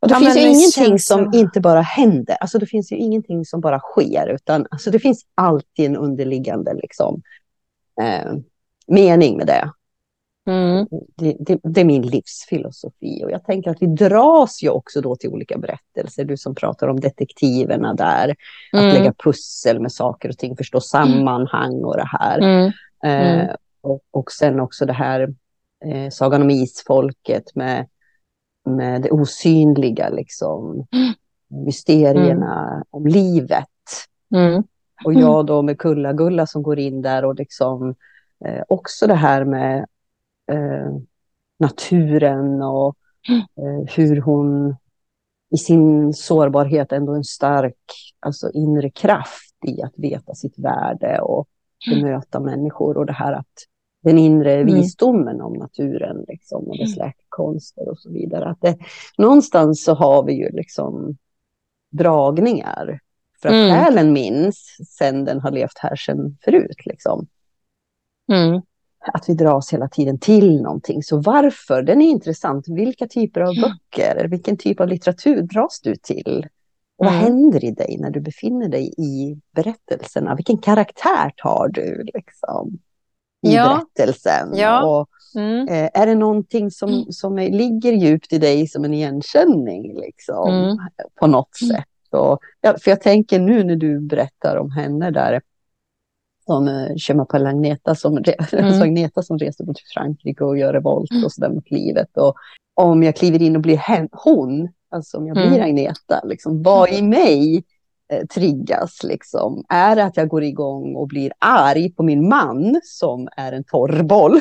[0.00, 1.38] Och det Ja, finns ju ingenting som så.
[1.38, 2.36] inte bara händer.
[2.40, 6.74] Alltså det finns ju ingenting som bara sker, utan alltså det finns alltid en underliggande
[6.74, 7.22] liksom,
[8.02, 8.32] eh,
[8.86, 9.72] mening med det.
[10.48, 10.86] Mm.
[11.16, 11.60] Det, det.
[11.62, 13.24] det är min livsfilosofi.
[13.24, 16.24] Och jag tänker att vi dras ju också då till olika berättelser.
[16.24, 18.34] Du som pratar om detektiverna där.
[18.72, 18.94] Att Mm.
[18.94, 22.38] lägga pussel med saker och ting, förstå sammanhang och det här.
[22.38, 22.72] Mm.
[23.04, 23.56] Eh, Mm.
[23.80, 25.20] och, och sen också det här
[25.84, 27.86] eh, Sagan om isfolket med,
[28.64, 30.86] med det osynliga, liksom.
[31.66, 33.66] Mysterierna om livet.
[34.34, 34.62] Mm.
[35.04, 37.94] Och jag då med Kulla-Gulla som går in där och liksom
[38.44, 39.86] eh, också det här med
[40.48, 40.96] eh,
[41.58, 42.96] naturen och
[43.28, 44.76] eh, hur hon
[45.50, 47.74] i sin sårbarhet ändå en stark
[48.20, 51.48] alltså inre kraft i att veta sitt värde och
[51.90, 53.46] bemöta människor och det här att
[54.02, 54.74] den inre Mm.
[54.74, 58.48] visdomen om naturen liksom, och dess läkekonster och så vidare.
[58.50, 58.78] Att det,
[59.18, 61.16] någonstans så har vi ju liksom
[61.90, 63.00] dragningar.
[63.42, 63.70] För att Mm.
[63.76, 66.86] själen minns sen den har levt här sen förut.
[66.86, 67.26] Liksom.
[68.32, 68.62] Mm.
[69.12, 71.02] Att vi dras hela tiden till någonting.
[71.02, 71.82] Så varför?
[71.82, 72.64] Den är intressant.
[72.68, 76.46] Vilka typer av böcker, vilken typ av litteratur dras du till?
[76.98, 77.24] Och vad Mm.
[77.24, 80.34] händer i dig när du befinner dig i berättelserna?
[80.34, 82.78] Vilken karaktär tar du liksom,
[83.46, 83.64] i Ja.
[83.96, 84.48] berättelsen?
[84.56, 84.84] Ja.
[85.00, 85.08] Och,
[85.40, 85.68] Mm.
[85.68, 90.48] eh, är det någonting som, som är, ligger djupt i dig som en igenkänning liksom,
[90.54, 90.76] Mm.
[91.20, 91.84] på något sätt?
[92.10, 95.40] Och, ja, för jag tänker nu när du berättar om henne där,
[96.48, 98.64] som uh, Chema Agneta som, Mm.
[98.64, 102.16] alltså Agneta som reser till Frankrike och gör revolt och sådär mot livet.
[102.16, 102.34] Och
[102.74, 105.62] om jag kliver in och blir hen, hon, alltså om jag blir Mm.
[105.62, 107.64] Agneta, liksom, vad i mig
[108.12, 109.02] eh, triggas?
[109.04, 109.64] Liksom?
[109.68, 113.64] Är det att jag går igång och blir arg på min man som är en
[113.64, 114.32] torrboll?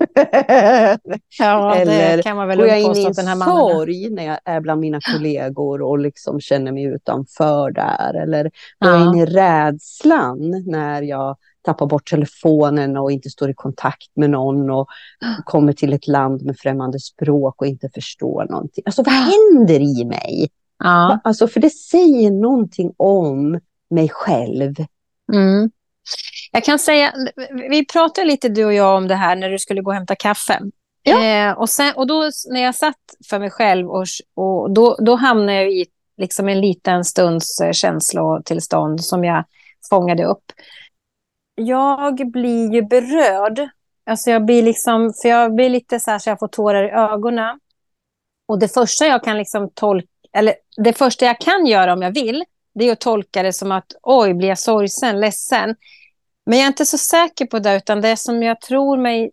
[1.38, 4.38] Ja, Eller det kan man väl Går jag in i en mannen sorg när jag
[4.44, 8.14] är bland mina kollegor och liksom känner mig utanför där?
[8.22, 8.42] Eller
[8.78, 9.08] går jag Ja.
[9.08, 14.70] in i rädslan när jag tappar bort telefonen och inte står i kontakt med någon
[14.70, 14.86] och
[15.44, 18.82] kommer till ett land med främmande språk och inte förstår någonting?
[18.86, 20.48] Alltså vad händer i mig?
[20.78, 21.20] Ja.
[21.24, 23.60] Alltså för det säger någonting om
[23.90, 24.74] mig själv.
[25.32, 25.70] Mm.
[26.52, 27.12] Jag kan säga,
[27.70, 30.14] vi pratade lite du och jag om det här när du skulle gå och hämta
[30.14, 30.60] kaffe.
[31.02, 31.24] Ja.
[31.24, 32.96] Eh, och, sen, och då när jag satt
[33.30, 37.72] för mig själv och, och då, då hamnade jag i liksom en liten stunds eh,
[37.72, 39.44] känslotillstånd som jag
[39.90, 40.52] fångade upp.
[41.54, 43.68] Jag blir ju berörd.
[44.06, 46.90] Alltså jag blir liksom, för jag blir lite så här så jag får tårar i
[46.90, 47.60] ögonen.
[48.48, 52.14] Och det första jag kan liksom tolka, eller det första jag kan göra om jag
[52.14, 52.44] vill,
[52.74, 55.76] det är att tolka det som att oj, blir jag sorgsen, ledsen.
[56.50, 59.30] Men jag är inte så säker på det, utan det som jag tror mig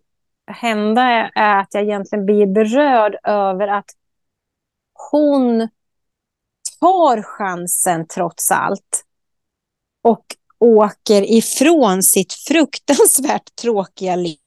[0.50, 3.90] hända är, är att jag egentligen blir berörd över att
[5.10, 5.68] hon
[6.80, 9.04] tar chansen trots allt
[10.02, 10.24] och
[10.58, 14.38] åker ifrån sitt fruktansvärt tråkiga liv.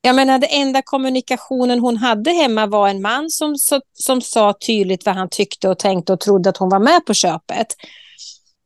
[0.00, 4.54] Jag menar, den enda kommunikationen hon hade hemma var en man som, som, som sa
[4.66, 7.66] tydligt vad han tyckte och tänkte och trodde att hon var med på köpet.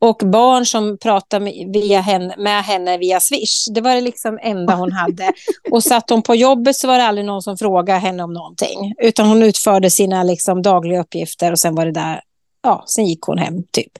[0.05, 3.69] Och barn som pratade med, via henne, med henne via Swish.
[3.75, 5.33] Det var det liksom enda hon hade.
[5.71, 8.95] Och satt hon på jobbet så var det aldrig någon som frågade henne om någonting.
[8.99, 12.21] Utan hon utförde sina liksom dagliga uppgifter och sen var det där,
[12.63, 13.93] ja, sen gick hon hem typ.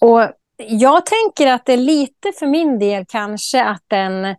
[0.00, 0.20] Och
[0.68, 4.36] jag tänker att det är lite för min del kanske att den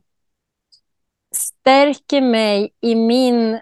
[1.36, 3.60] stärker mig i min...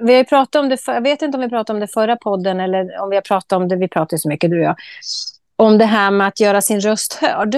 [0.00, 2.16] Vi, har pratat om det, för, jag vet inte om vi pratade om det förra
[2.16, 4.76] podden eller om vi har pratat om det, vi pratar så mycket du och jag,
[5.56, 7.54] om det här med att göra sin röst hörd.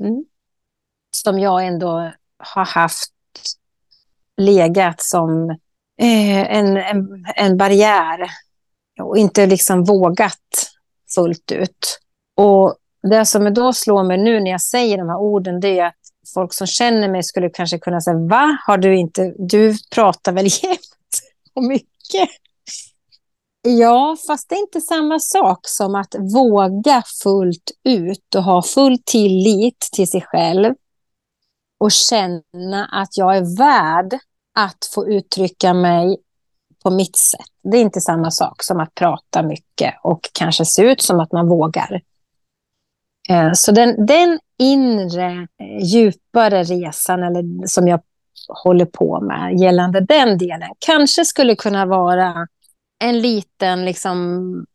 [0.00, 0.24] Mm.
[1.10, 3.12] Som jag ändå har haft
[4.36, 5.50] legat som
[6.00, 8.30] eh, en, en, en barriär
[9.02, 10.70] och inte liksom vågat
[11.14, 12.00] fullt ut.
[12.36, 15.86] Och det som då slår mig nu när jag säger de här orden, det är
[15.86, 15.94] att
[16.34, 18.58] folk som känner mig skulle kanske kunna säga, va?
[18.66, 21.20] Har du inte, du pratar väl jämt
[21.54, 22.28] och mycket?
[23.62, 28.98] Ja, fast det är inte samma sak som att våga fullt ut och ha full
[29.04, 30.74] tillit till sig själv
[31.80, 34.18] och känna att jag är värd
[34.54, 36.16] att få uttrycka mig
[36.82, 37.40] på mitt sätt.
[37.62, 41.32] Det är inte samma sak som att prata mycket och kanske se ut som att
[41.32, 42.00] man vågar.
[43.28, 48.00] Eh, så den, den inre, eh, djupare resan eller som jag
[48.64, 52.46] håller på med gällande den delen kanske skulle kunna vara
[53.00, 54.66] en liten liksom,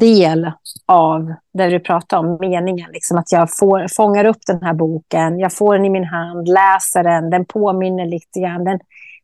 [0.00, 0.50] del
[0.86, 2.90] av det du pratar om, meningen.
[2.92, 6.48] Liksom att jag får, fångar upp den här boken, jag får den i min hand,
[6.48, 8.64] läser den, den påminner lite grann.
[8.64, 8.78] Den,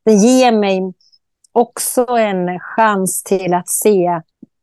[0.04, 0.80] den ger mig
[1.52, 4.20] också en chans till att se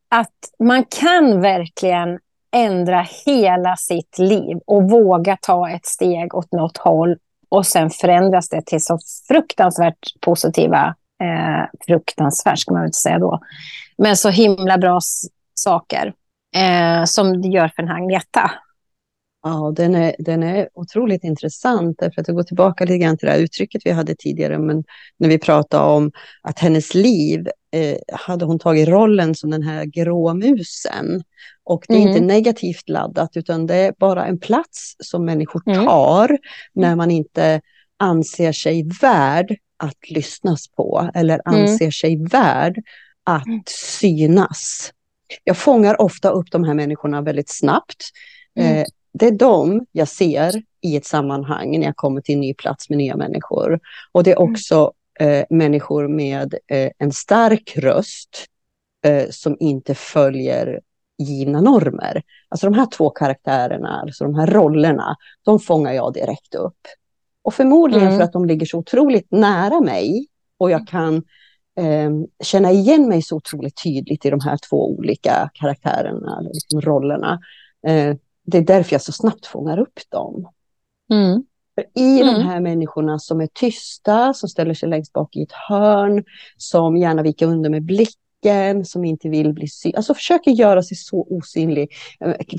[0.10, 2.19] att man kan verkligen
[2.51, 7.17] ändra hela sitt liv och våga ta ett steg åt något håll
[7.49, 13.39] och sen förändras det till så fruktansvärt positiva, eh, fruktansvärt ska man inte säga då,
[13.97, 14.99] men så himla bra
[15.53, 16.13] saker
[16.56, 18.51] eh, som det gör för en Agneta.
[19.43, 23.25] Ja, den är, den är otroligt intressant, därför att jag går tillbaka lite grann till
[23.25, 24.84] det här uttrycket vi hade tidigare, men
[25.17, 29.86] när vi pratade om att hennes liv eh, hade hon tagit rollen som den här
[29.86, 31.23] gråmusen.
[31.63, 32.08] Och det är mm.
[32.08, 35.86] inte negativt laddat, utan det är bara en plats som människor mm.
[35.86, 36.39] tar mm.
[36.73, 37.62] när man inte
[37.97, 41.61] anser sig värd att lyssnas på eller mm.
[41.61, 41.91] anser mm.
[41.91, 42.81] sig värd
[43.23, 43.63] att mm.
[43.99, 44.91] synas.
[45.43, 48.03] Jag fångar ofta upp de här människorna väldigt snabbt.
[48.59, 52.53] Eh, det är de jag ser i ett sammanhang när jag kommer till en ny
[52.53, 53.79] plats med nya människor.
[54.11, 58.45] Och det är också eh, människor med eh, en stark röst
[59.05, 60.79] eh, som inte följer
[61.17, 62.21] givna normer.
[62.49, 66.77] Alltså de här två karaktärerna, alltså de här rollerna, de fångar jag direkt upp.
[67.47, 68.17] Och förmodligen mm.
[68.17, 71.15] för att de ligger så otroligt nära mig och jag kan
[71.79, 72.12] eh,
[72.43, 77.39] känna igen mig så otroligt tydligt i de här två olika karaktärerna, liksom rollerna.
[77.88, 80.49] Eh, det är därför jag så snabbt fångar upp dem.
[81.12, 81.43] Mm.
[81.75, 82.33] För I mm.
[82.33, 86.23] de här människorna som är tysta, som ställer sig längst bak i ett hörn,
[86.57, 88.21] som gärna viker under med blicken,
[88.86, 91.89] som inte vill bli synlig, alltså försöker göra sig så osynlig.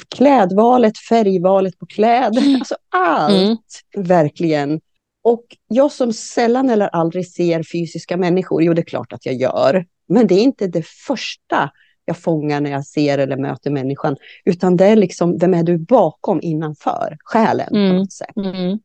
[0.08, 2.54] Klädvalet, färgvalet på kläder, mm.
[2.54, 4.06] alltså allt, mm.
[4.06, 4.80] verkligen.
[5.24, 9.34] Och jag som sällan eller aldrig ser fysiska människor, jo det är klart att jag
[9.34, 11.70] gör, men det är inte det första
[12.04, 15.78] jag fångar när jag ser eller möter människan, utan det är liksom, vem är du
[15.78, 17.90] bakom innanför, själen mm.
[17.90, 18.36] på något sätt.
[18.36, 18.78] Mm.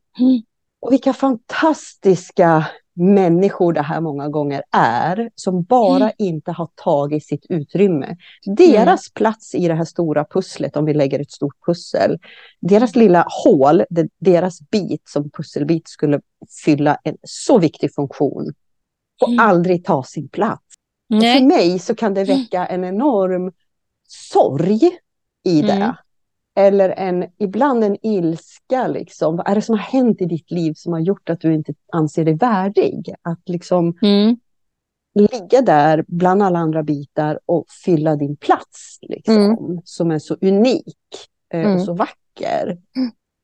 [0.82, 6.13] Och vilka fantastiska människor det här många gånger är, som bara mm.
[6.17, 8.17] inte har tagit sitt utrymme.
[8.45, 9.13] Deras mm.
[9.13, 12.19] plats i det här stora pusslet, om vi lägger ett stort pussel,
[12.62, 13.84] deras lilla hål,
[14.19, 16.21] deras bit som pusselbit skulle
[16.65, 18.53] fylla en så viktig funktion,
[19.21, 19.39] och mm.
[19.39, 20.63] aldrig ta sin plats.
[21.10, 22.38] För mig så kan det mm.
[22.38, 23.51] väcka en enorm
[24.08, 24.82] sorg
[25.43, 25.95] i det.
[26.55, 28.87] Eller en, ibland en ilska.
[28.87, 29.35] Liksom.
[29.37, 31.73] Vad är det som har hänt i ditt liv som har gjort att du inte
[31.91, 33.13] anser dig värdig?
[33.21, 34.37] Att liksom mm.
[35.15, 38.99] ligga där bland alla andra bitar och fylla din plats.
[39.01, 39.81] Liksom, mm.
[39.83, 40.97] Som är så unik
[41.53, 41.79] eh, och mm.
[41.79, 42.77] så vacker.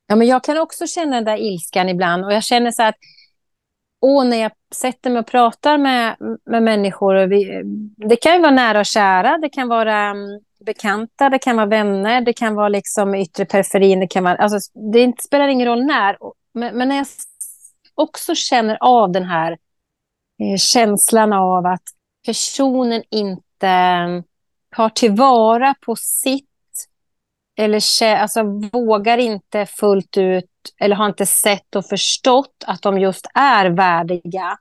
[0.08, 2.26] Ja, men jag kan också känna den där ilskan ibland.
[2.26, 2.96] Och jag känner så att
[4.02, 7.62] och när jag sätter mig och pratar med, med människor, och vi,
[7.98, 11.66] det kan ju vara nära och kära, det kan vara um, bekanta, det kan vara
[11.66, 15.86] vänner, det kan vara liksom yttre periferin, det kan vara, alltså, det spelar ingen roll
[15.86, 16.18] när.
[16.54, 17.08] Men, men när jag
[17.96, 19.52] också känner av den här
[20.42, 21.84] eh, känslan av att
[22.26, 24.24] personen inte mm,
[24.76, 26.46] tar tillvara på sitt
[27.58, 30.46] eller alltså, vågar inte fullt ut
[30.78, 34.58] eller har inte sett och förstått att de just är värdiga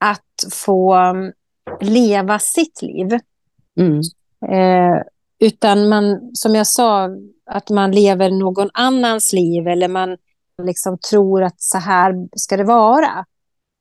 [0.00, 1.32] att få um,
[1.80, 3.18] leva sitt liv.
[3.80, 4.00] Mm.
[4.52, 5.02] Eh,
[5.38, 7.08] utan man, som jag sa,
[7.50, 10.16] att man lever någon annans liv eller man
[10.62, 13.24] liksom tror att så här ska det vara.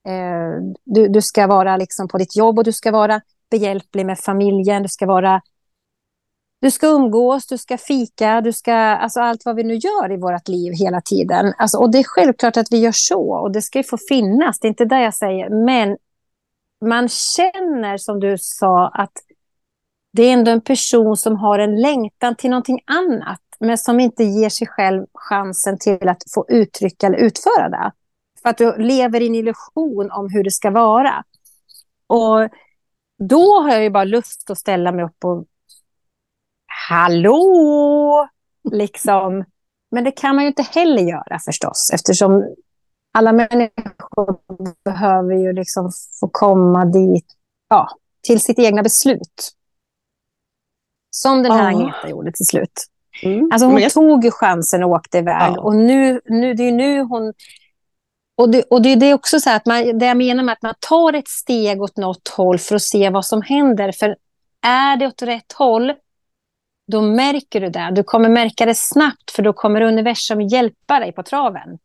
[0.08, 4.20] Eh, du, du ska vara liksom på ditt jobb och du ska vara behjälplig med
[4.20, 5.42] familjen, du ska vara
[6.60, 10.18] du ska umgås, du ska fika, du ska, alltså allt vad vi nu gör i
[10.18, 11.54] vårt liv hela tiden.
[11.58, 14.60] Alltså, och det är självklart att vi gör så och det ska ju få finnas,
[14.60, 15.50] det är inte det jag säger.
[15.66, 15.98] Men
[16.86, 19.12] man känner, som du sa, att
[20.14, 24.24] det är ändå en person som har en längtan till någonting annat, men som inte
[24.24, 27.92] ger sig själv chansen till att få uttrycka eller utföra det.
[28.42, 31.24] För att du lever i en illusion om hur det ska vara.
[32.08, 32.50] Och
[33.20, 35.46] då har jag ju bara lust att ställa mig upp och
[36.90, 38.28] hallå,
[38.72, 39.46] liksom.
[39.92, 42.56] Men det kan man ju inte heller göra förstås, eftersom
[43.18, 44.38] alla människor
[44.86, 47.26] behöver ju liksom få komma dit,
[47.70, 47.90] ja,
[48.28, 49.52] till sitt egna beslut.
[51.16, 51.78] Som den här Ja.
[51.78, 52.86] Agneta gjorde till slut.
[53.24, 53.50] Mm.
[53.52, 55.54] Alltså hon jag- tog ju chansen och åkte iväg.
[55.56, 55.62] Ja.
[55.62, 57.34] Och nu, nu, det är nu hon...
[58.38, 60.54] Och det, och det, det är också så här att man, det jag menar med
[60.54, 63.92] att man tar ett steg åt något håll för att se vad som händer.
[63.92, 64.16] För
[64.66, 65.94] är det åt rätt håll,
[66.88, 67.92] då märker du det.
[67.96, 71.78] Du kommer märka det snabbt, för då kommer universum hjälpa dig på traven.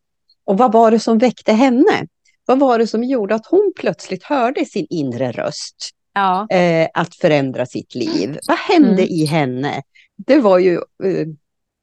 [0.45, 2.07] Och vad var det som väckte henne?
[2.47, 6.47] Vad var det som gjorde att hon plötsligt hörde sin inre röst Ja.
[6.51, 8.39] eh, att förändra sitt liv?
[8.49, 9.07] Vad hände Mm.
[9.11, 9.83] i henne?
[10.27, 11.27] Det var ju, eh,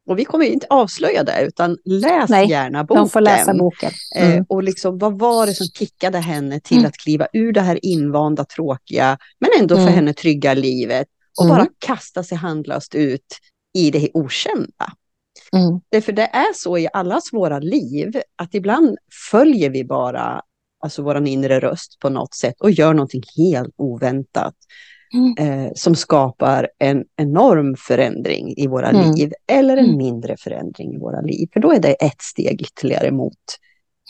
[0.10, 3.04] och vi kommer inte avslöja det, utan läs Nej, gärna boken.
[3.04, 3.92] De får läsa boken.
[4.16, 4.46] Eh, Mm.
[4.50, 6.88] och liksom, vad var det som kickade henne till Mm.
[6.88, 9.94] att kliva ur det här invanda, tråkiga, men ändå för Mm.
[9.94, 11.08] henne trygga livet
[11.40, 11.58] och Mm.
[11.58, 13.26] bara kasta sig handlöst ut
[13.74, 14.94] i det okända?
[15.54, 15.82] Mm.
[15.90, 18.98] Därför det är så i allas våra liv att ibland
[19.32, 20.42] följer vi bara
[20.84, 24.56] alltså våran inre röst på något sätt och gör någonting helt oväntat
[25.14, 25.36] Mm.
[25.66, 29.12] eh, som skapar en enorm förändring i våra Mm.
[29.12, 29.98] liv eller en Mm.
[29.98, 31.50] mindre förändring i våra liv.
[31.54, 33.34] För då är det ett steg ytterligare mot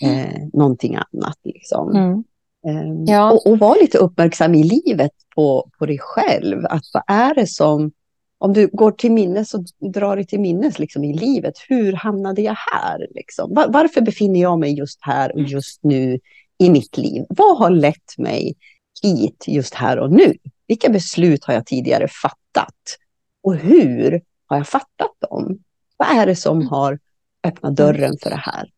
[0.02, 1.38] eh, någonting annat.
[1.44, 1.96] Liksom.
[1.96, 2.24] Mm.
[2.68, 3.32] Ehm, Ja.
[3.32, 6.66] och, och vara lite uppmärksam i livet på, på dig själv.
[6.66, 7.92] Att vad är det som,
[8.38, 12.42] om du går till minnes och drar dig till minnes liksom, i livet, hur hamnade
[12.42, 13.08] jag här?
[13.16, 13.54] Liksom?
[13.54, 16.20] Var, varför befinner jag mig just här och just nu
[16.58, 17.26] i mitt liv?
[17.30, 18.56] Vad har lett mig
[19.04, 20.34] hit just här och nu?
[20.68, 22.98] Vilka beslut har jag tidigare fattat?
[23.44, 25.60] Och hur har jag fattat dem?
[25.98, 27.00] Vad är det som har
[27.44, 28.70] öppnat dörren för det här?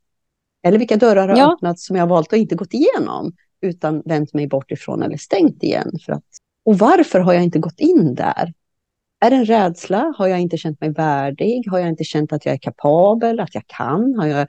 [0.63, 1.53] Eller vilka dörrar har Ja.
[1.53, 3.33] öppnats som jag valt att inte gått igenom?
[3.61, 5.91] utan vänt mig bort ifrån eller stängt igen.
[6.05, 6.23] För att,
[6.65, 8.53] och varför har jag inte gått in där?
[9.19, 10.13] Är det en rädsla?
[10.17, 11.67] Har jag inte känt mig värdig?
[11.71, 14.15] Har jag inte känt att jag är kapabel, att jag kan?
[14.15, 14.47] Har jag,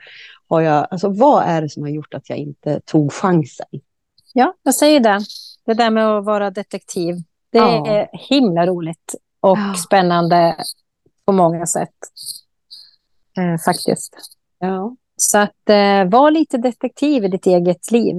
[0.48, 3.66] har jag, alltså, vad är det som har gjort att jag inte tog chansen?
[4.34, 5.20] Ja, jag säger det.
[5.66, 7.14] Det där med att vara detektiv.
[7.50, 7.86] Det Ja.
[7.86, 9.74] är himla roligt och Ja.
[9.74, 10.56] spännande
[11.24, 11.88] på många sätt.
[13.36, 14.16] Eh, faktiskt.
[14.58, 14.96] Ja.
[15.16, 18.16] Så att eh, var lite detektiv i ditt eget liv.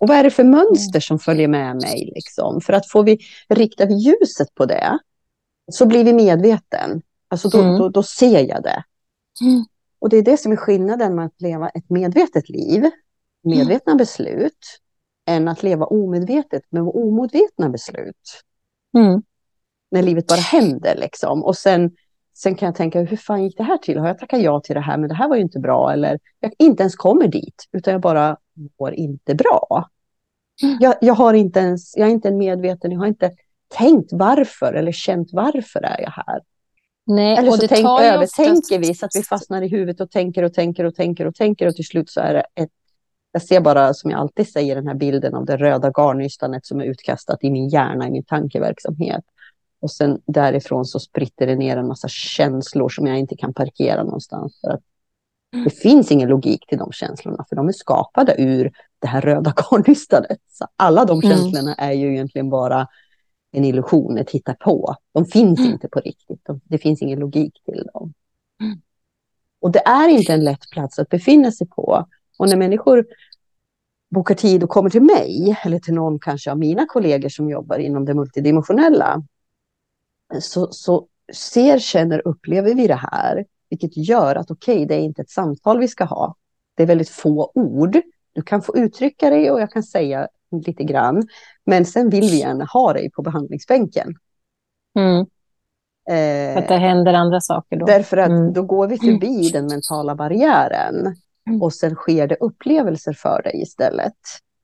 [0.00, 2.12] Och vad är det för mönster som följer med mig?
[2.14, 2.60] Liksom?
[2.60, 4.98] För att får vi rikta vi ljuset på det
[5.72, 7.02] så blir vi medveten.
[7.28, 7.78] Alltså då, Mm.
[7.78, 8.84] då, då ser jag det.
[9.40, 9.64] Mm.
[9.98, 12.84] Och det är det som är skillnaden med att leva ett medvetet liv,
[13.42, 14.80] medvetna beslut,
[15.28, 18.42] än att leva omedvetet med omedvetna beslut.
[18.96, 19.22] Mm.
[19.90, 21.44] När livet bara händer liksom.
[21.44, 21.90] Och sen,
[22.42, 23.98] sen kan jag tänka, hur fan gick det här till?
[23.98, 25.92] Har jag tackat ja till det här, men det här var ju inte bra.
[25.92, 28.36] Eller jag inte ens kommer dit, utan jag bara
[28.80, 29.88] mår inte bra.
[30.62, 30.78] Mm.
[30.80, 33.30] Jag, jag, har inte ens, jag är inte en medveten, jag har inte
[33.68, 36.40] tänkt varför eller känt varför är jag här.
[37.06, 40.42] Nej, Eller så tänk, övertänker oftast- vi så att vi fastnar i huvudet och tänker
[40.42, 42.70] och tänker och tänker och tänker och till slut så är det ett
[43.32, 46.80] jag ser bara, som jag alltid säger, den här bilden av det röda garnnystanet som
[46.80, 49.24] är utkastat i min hjärna, i min tankeverksamhet.
[49.80, 54.02] Och sen därifrån så spritter det ner en massa känslor som jag inte kan parkera
[54.04, 54.60] någonstans.
[54.60, 54.80] För att
[55.64, 59.54] det finns ingen logik till de känslorna, för de är skapade ur det här röda
[59.70, 60.38] garnnystanet.
[60.48, 61.30] Så alla de Mm.
[61.38, 62.86] känslorna är ju egentligen bara
[63.52, 64.94] en illusion, ett hittepå.
[65.12, 65.72] De finns Mm.
[65.72, 66.40] inte på riktigt.
[66.44, 68.12] De, det finns ingen logik till dem.
[68.62, 68.80] Mm.
[69.60, 72.06] Och det är inte en lätt plats att befinna sig på.
[72.38, 73.06] Och när människor
[74.14, 77.78] bokar tid och kommer till mig, eller till någon kanske av mina kollegor som jobbar
[77.78, 79.22] inom det multidimensionella,
[80.40, 85.00] så, så ser, känner, upplever vi det här, vilket gör att okej, okay, det är
[85.00, 86.34] inte ett samtal vi ska ha.
[86.74, 88.00] Det är väldigt få ord.
[88.32, 90.28] Du kan få uttrycka dig och jag kan säga
[90.66, 91.28] lite grann,
[91.66, 94.14] men sen vill vi gärna ha dig på behandlingsbänken.
[94.98, 95.26] Mm.
[96.10, 97.86] Eh, att det händer andra saker då.
[97.86, 98.52] Därför att Mm.
[98.52, 101.16] då går vi förbi den mentala barriären
[101.48, 101.62] Mm.
[101.62, 104.14] och sen sker det upplevelser för dig istället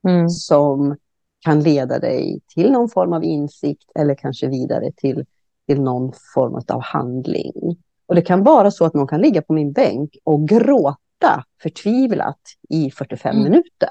[0.09, 0.29] Mm.
[0.29, 0.96] som
[1.40, 5.26] kan leda dig till någon form av insikt eller kanske vidare till,
[5.66, 7.76] till någon form av handling.
[8.07, 12.40] Och det kan vara så att någon kan ligga på min bänk och gråta förtvivlat
[12.68, 13.44] i 45 Mm.
[13.44, 13.88] minuter.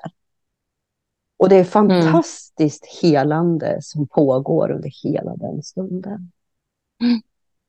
[1.38, 6.32] Och det är fantastiskt helande som pågår under hela den stunden.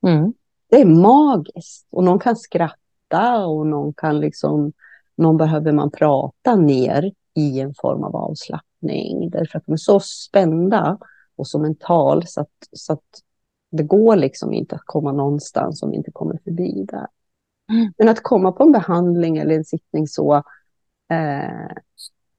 [0.07, 0.33] Mm.
[0.71, 1.87] Det är magiskt.
[1.91, 4.73] Och någon kan skratta och någon kan liksom,
[5.17, 9.31] någon behöver man prata ner i en form av avslappning.
[9.31, 10.99] Därför att de är så spända
[11.37, 13.23] och så mental så att, så att
[13.71, 17.07] det går liksom inte att komma någonstans om vi inte kommer förbi där.
[17.73, 17.93] Mm.
[17.99, 20.35] Men att komma på en behandling eller en sittning så
[21.11, 21.77] eh,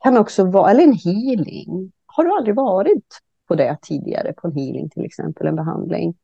[0.04, 1.92] kan också vara, eller en healing.
[2.06, 6.16] Har du aldrig varit på det tidigare, på en healing till exempel, en behandling?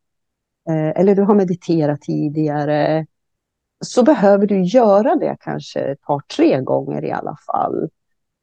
[0.69, 3.05] Eh, eller du har mediterat tidigare,
[3.85, 7.89] så behöver du göra det kanske ett par, tre gånger i alla fall.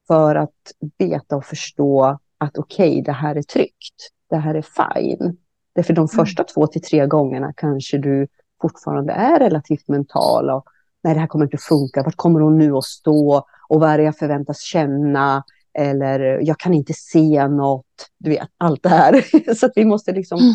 [0.06, 4.10] För att veta och förstå att okej, okay, det här är tryggt.
[4.30, 5.36] det här är fine.
[5.80, 6.48] Därför de första mm.
[6.54, 8.26] två till tre gångerna kanske du
[8.62, 10.64] fortfarande är relativt mental och
[11.02, 12.02] nej, det här kommer inte funka.
[12.02, 13.46] Vart kommer hon nu att stå?
[13.68, 15.44] Och vad är det jag förväntas känna?
[15.78, 18.10] Eller jag kan inte se något.
[18.18, 19.54] Du vet, allt det här.
[19.54, 20.38] Så att vi måste liksom...
[20.38, 20.54] Mm.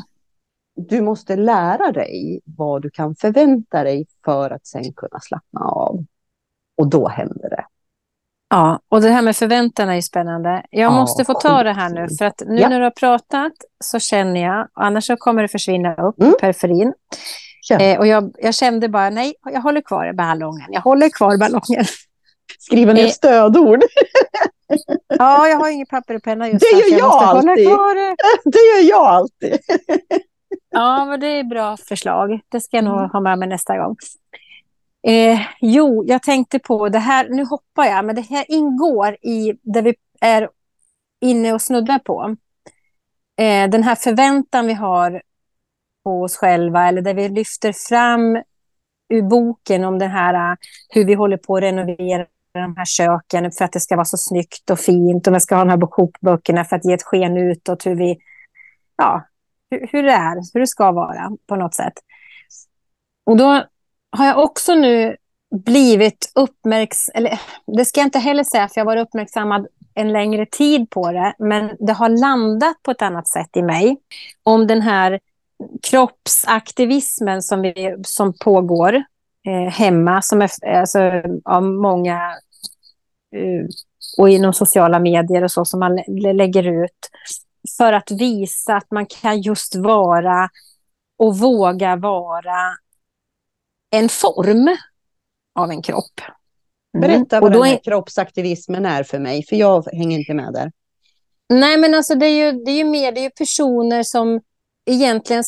[0.75, 6.05] Du måste lära dig vad du kan förvänta dig för att sen kunna slappna av.
[6.77, 7.65] Och då händer det.
[8.55, 10.63] Ja, och det här med förväntan är ju spännande.
[10.69, 12.69] Jag ja, måste få ta det här nu, för att nu ja.
[12.69, 13.51] när du har pratat
[13.83, 16.33] så känner jag, annars så kommer det försvinna upp mm.
[16.41, 16.93] periferin.
[17.79, 20.67] Eh, och jag, jag, kände bara, nej, jag håller kvar ballongen.
[20.69, 21.85] Jag håller kvar ballongen.
[22.59, 23.83] Skriva ner eh, stödord.
[25.07, 27.67] ja, jag har inget papper och penna just Det gör jag, jag alltid.
[28.45, 29.59] Det gör jag alltid.
[30.71, 32.39] ja, men det är bra förslag.
[32.49, 33.09] Det ska jag nog mm.
[33.09, 33.95] ha med mig nästa gång.
[35.07, 39.53] Eh, jo, jag tänkte på det här, nu hoppar jag, men det här ingår i
[39.61, 40.49] det vi är
[41.21, 42.35] inne och snuddar på.
[43.37, 45.21] Eh, den här förväntan vi har
[46.03, 48.35] på oss själva, eller det vi lyfter fram
[49.09, 50.57] ur boken om det här eh,
[50.89, 54.17] hur vi håller på att renovera de här köken för att det ska vara så
[54.17, 55.27] snyggt och fint.
[55.27, 58.17] Och vi ska ha de här kokböckerna för att ge ett sken utåt hur vi,
[58.97, 59.27] ja,
[59.69, 61.93] hur, hur det är, hur det ska vara på något sätt.
[63.25, 63.63] Och då
[64.15, 65.15] har jag också nu
[65.65, 67.39] blivit uppmärksam, eller
[67.77, 71.11] det ska jag inte heller säga, för jag har varit uppmärksammad en längre tid på
[71.11, 73.97] det, men det har landat på ett annat sätt i mig.
[74.43, 75.19] Om den här
[75.89, 78.95] kroppsaktivismen som, vi, som pågår
[79.47, 80.99] eh, hemma, som är alltså,
[81.45, 82.15] av många
[83.35, 83.65] eh,
[84.17, 85.95] och inom sociala medier och så som man
[86.33, 87.09] lägger ut
[87.77, 90.49] för att visa att man kan just vara
[91.17, 92.77] och våga vara
[93.97, 94.77] en form
[95.59, 96.21] av en kropp.
[96.97, 97.07] Mm.
[97.07, 97.83] Berätta vad den här är...
[97.83, 100.71] kroppsaktivismen är för mig, för jag hänger inte med där.
[101.49, 104.41] Nej, men alltså det är ju, det är ju mer, det är ju personer som
[104.85, 105.43] egentligen,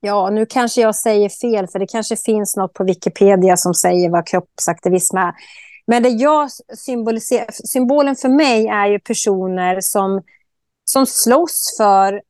[0.00, 4.10] ja nu kanske jag säger fel, för det kanske finns något på Wikipedia som säger
[4.10, 5.34] vad kroppsaktivism är.
[5.86, 10.22] Men det jag symboliserar, symbolen för mig är ju personer som,
[10.84, 12.22] som slåss för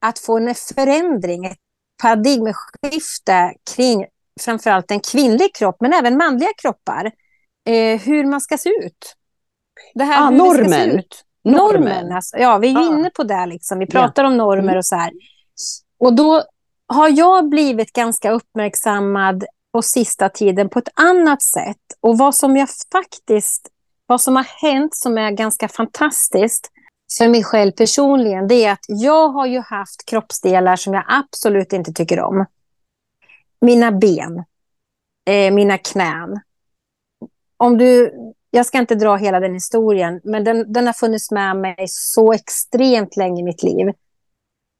[0.00, 1.58] att få en förändring, ett
[2.02, 4.06] paradigmskifte kring
[4.44, 7.12] framförallt en kvinnlig kropp, men även manliga kroppar.
[7.66, 9.16] Eh, hur man ska se ut.
[9.94, 10.90] Det här, ah, normen.
[10.90, 11.24] Ut.
[11.44, 11.80] Normen.
[11.82, 12.86] normen alltså, ja, vi är ah.
[12.86, 13.46] inne på det.
[13.46, 13.78] Liksom.
[13.78, 14.28] Vi pratar ja.
[14.28, 14.76] om normer mm.
[14.76, 15.12] och så här.
[15.98, 16.42] Och då
[16.86, 21.76] har jag blivit ganska uppmärksammad på sista tiden på ett annat sätt.
[22.00, 23.68] Och vad som jag faktiskt,
[24.06, 26.68] vad som har hänt som är ganska fantastiskt
[27.18, 31.72] för mig själv personligen, det är att jag har ju haft kroppsdelar som jag absolut
[31.72, 32.46] inte tycker om
[33.62, 34.44] mina ben,
[35.24, 36.40] eh, mina knän.
[37.56, 38.12] Om du,
[38.50, 42.32] jag ska inte dra hela den historien, men den, den har funnits med mig så
[42.32, 43.92] extremt länge i mitt liv.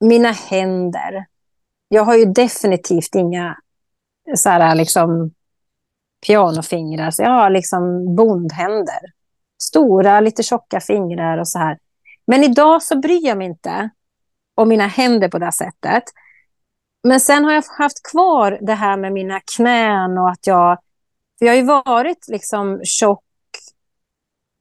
[0.00, 1.26] Mina händer.
[1.88, 3.58] Jag har ju definitivt inga
[4.36, 5.30] så här, liksom,
[6.26, 9.00] pianofingrar, så jag har liksom bondhänder.
[9.62, 11.78] Stora, lite tjocka fingrar och så här.
[12.26, 13.90] Men idag så bryr jag mig inte
[14.54, 16.04] om mina händer på det sättet.
[17.02, 20.78] Men sen har jag haft kvar det här med mina knän och att jag...
[21.38, 23.24] För jag har ju varit liksom tjock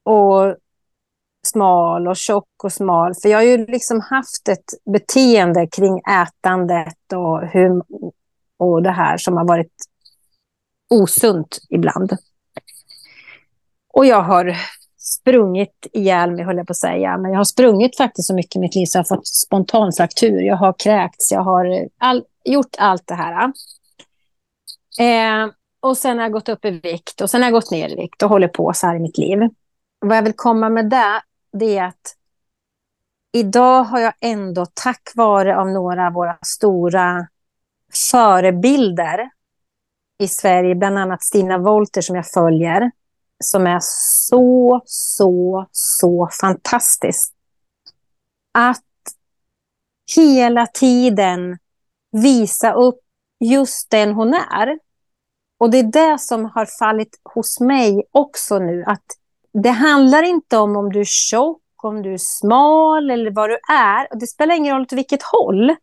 [0.04, 0.56] och
[1.46, 3.14] smal och tjock och smal.
[3.22, 7.82] För jag har ju liksom haft ett beteende kring ätandet och, hur,
[8.56, 9.72] och det här som har varit
[10.90, 12.16] osunt ibland.
[13.92, 14.56] Och jag har
[15.02, 17.18] sprungit ihjäl mig, höll jag på att säga.
[17.18, 20.40] Men jag har sprungit faktiskt så mycket i mitt liv så jag har fått spontanfraktur.
[20.40, 23.52] Jag har kräkts, jag har all, gjort allt det här.
[25.00, 25.50] Eh,
[25.80, 27.94] och sen har jag gått upp i vikt och sen har jag gått ner i
[27.94, 29.38] vikt och håller på så här i mitt liv.
[29.98, 31.22] Vad jag vill komma med det,
[31.52, 32.16] det är att
[33.32, 37.28] idag har jag ändå tack vare av några av våra stora
[38.10, 39.30] förebilder
[40.18, 42.90] i Sverige, bland annat Stina Wolter som jag följer,
[43.42, 47.34] som är så, så, så fantastisk.
[48.52, 48.82] Att
[50.16, 51.58] hela tiden
[52.12, 53.00] visa upp
[53.40, 54.78] just den hon är.
[55.58, 55.82] Och det är
[56.12, 58.84] det som har fallit hos mig också nu.
[58.86, 59.04] Att
[59.52, 63.58] det handlar inte om om du är tjock, om du är smal eller vad du
[63.72, 64.18] är.
[64.20, 65.76] Det spelar ingen roll åt vilket håll.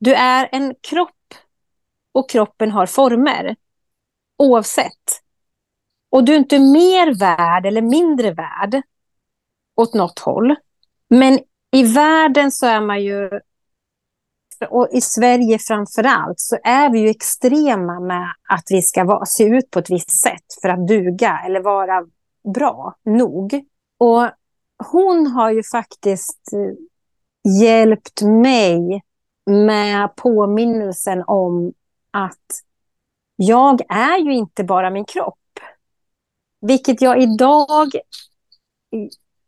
[0.00, 1.34] Du är en kropp
[2.12, 3.56] och kroppen har former.
[4.38, 5.22] Oavsett.
[6.10, 8.82] Och du är inte mer värd eller mindre värd
[9.76, 10.54] åt något håll.
[11.10, 11.38] Men
[11.72, 13.30] i världen så är man ju
[14.70, 19.26] och i Sverige framför allt, så är vi ju extrema med att vi ska vara,
[19.26, 22.06] se ut på ett visst sätt för att duga eller vara
[22.54, 23.64] bra nog.
[23.98, 24.30] Och
[24.92, 29.02] hon har ju faktiskt eh, hjälpt mig
[29.46, 31.72] med påminnelsen om
[32.10, 32.46] att
[33.36, 35.38] jag är ju inte bara min kropp.
[36.60, 37.94] Vilket jag idag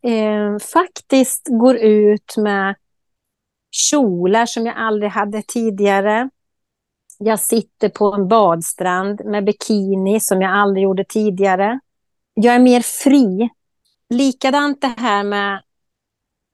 [0.03, 2.75] eh, faktiskt går ut med
[3.71, 6.31] kjolar som jag aldrig hade tidigare.
[7.19, 11.81] Jag sitter på en badstrand med bikini som jag aldrig gjorde tidigare.
[12.35, 13.51] Jag är mer fri.
[14.11, 15.63] Likadant det här med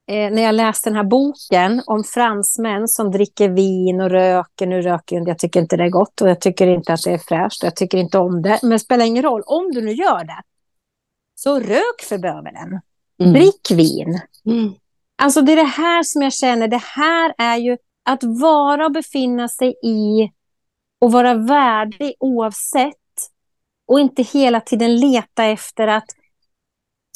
[0.09, 4.67] eh, när jag läste den här boken om fransmän som dricker vin och röker.
[4.67, 7.13] Nu röker jag, jag tycker inte det är gott och jag tycker inte att det
[7.13, 7.63] är fräscht.
[7.63, 8.59] Jag tycker inte om det.
[8.63, 9.43] Men det spelar ingen roll.
[9.47, 10.43] Om du nu gör det,
[11.35, 12.81] så rök för bövelen.
[13.21, 13.33] Mm.
[13.33, 14.21] Drick vin.
[14.47, 14.75] Mm.
[15.23, 16.69] Alltså det är det här som jag känner.
[16.69, 20.31] Det här är ju att vara och befinna sig i
[20.99, 22.95] och vara värdig oavsett
[23.87, 26.07] och inte hela tiden leta efter att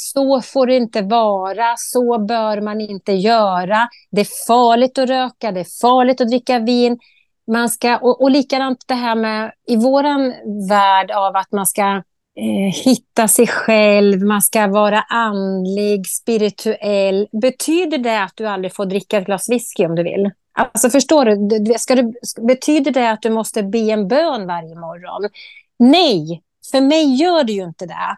[0.01, 3.89] så får det inte vara, så bör man inte göra.
[4.11, 6.99] Det är farligt att röka, det är farligt att dricka vin.
[7.53, 10.35] Man ska, och, och likadant det här med i våran
[10.69, 11.83] värld av att man ska
[12.37, 17.29] eh, hitta sig själv, man ska vara andlig, spirituell.
[17.43, 20.31] Betyder det att du aldrig får dricka ett glas whisky om du vill?
[20.53, 21.79] Alltså förstår du?
[21.79, 22.13] Ska du
[22.47, 25.31] betyder det att du måste be en bön varje morgon?
[25.79, 28.17] Nej, för mig gör det ju inte det.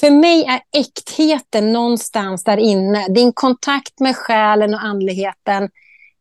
[0.00, 3.08] För mig är äktheten någonstans där inne.
[3.08, 5.70] Din kontakt med själen och andligheten.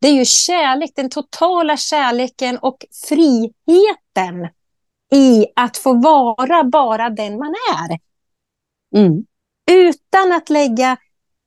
[0.02, 4.50] Det är ju kärlek, den totala kärleken och friheten
[5.14, 8.00] i att få vara bara den man är.
[9.00, 9.26] Mm.
[9.72, 10.98] Utan att lägga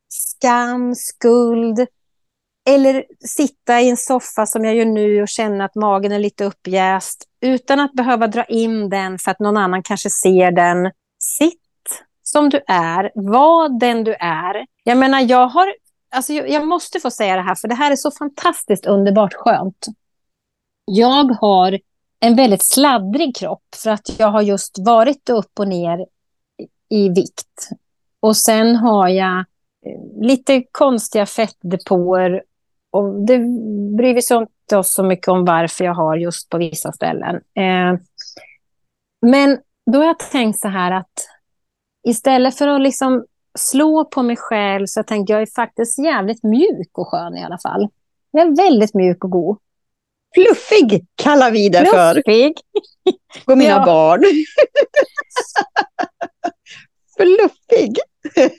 [0.09, 1.87] skam, skuld
[2.68, 6.45] eller sitta i en soffa som jag gör nu och känna att magen är lite
[6.45, 10.93] uppjäst utan att behöva dra in den för att någon annan kanske ser den.
[11.18, 11.67] Sitt
[12.31, 14.66] som du är, var den du är.
[14.83, 15.74] Jag menar, jag har...
[16.11, 19.87] Alltså, jag måste få säga det här, för det här är så fantastiskt underbart skönt.
[20.85, 21.79] Jag har
[22.20, 26.07] en väldigt sladdrig kropp för att jag har just varit upp och ner
[26.89, 27.68] i vikt.
[28.20, 32.43] Och sen har jag eh, lite konstiga fettdepåer
[32.91, 33.39] och det
[33.97, 37.37] bryr vi sig inte så mycket om varför jag har just på vissa ställen.
[37.37, 38.01] Eh,
[39.26, 39.59] men
[39.93, 41.12] då har jag tänkt så här att
[42.09, 43.24] istället för att liksom
[43.59, 47.44] slå på mig själv så jag tänkte jag är faktiskt jävligt mjuk och skön i
[47.44, 47.88] alla fall.
[48.30, 49.59] Jag är väldigt mjuk och god.
[50.34, 52.14] Fluffig kallar vi det för.
[52.14, 52.54] Fluffig.
[53.46, 53.84] På mina ja.
[53.84, 54.24] barn.
[57.16, 57.98] Fluffig.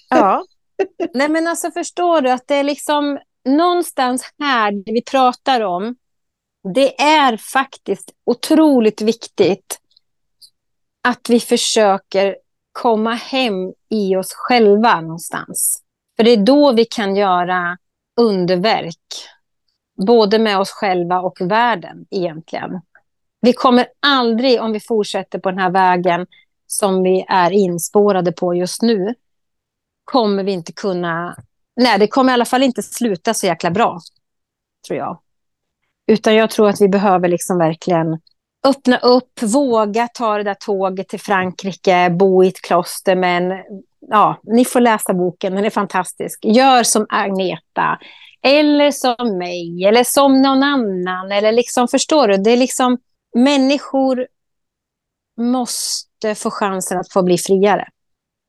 [0.10, 0.46] ja.
[1.14, 5.96] Nej men alltså förstår du att det är liksom någonstans här det vi pratar om.
[6.74, 9.80] Det är faktiskt otroligt viktigt
[11.04, 12.36] att vi försöker
[12.82, 15.84] komma hem i oss själva någonstans.
[16.18, 17.78] För det är då vi kan göra
[18.20, 18.96] underverk.
[20.06, 22.82] Både med oss själva och världen egentligen.
[23.42, 26.28] Vi kommer aldrig, om vi fortsätter på den här vägen
[26.68, 29.16] som vi är inspårade på just nu,
[30.06, 31.36] kommer vi inte kunna...
[31.76, 34.00] Nej, det kommer i alla fall inte sluta så jäkla bra,
[34.88, 35.20] tror jag.
[36.08, 38.20] Utan jag tror att vi behöver liksom verkligen
[38.68, 43.16] öppna upp, våga ta det där tåget till Frankrike, bo i ett kloster.
[43.16, 43.54] Men
[44.00, 46.46] ja, ni får läsa boken, den är fantastisk.
[46.46, 48.00] Gör som Agneta,
[48.44, 51.32] eller som mig, eller som någon annan.
[51.32, 52.38] Eller liksom, förstår du?
[52.38, 52.98] Det är liksom,
[53.36, 54.28] människor
[55.42, 57.88] måste få chansen att få bli friare.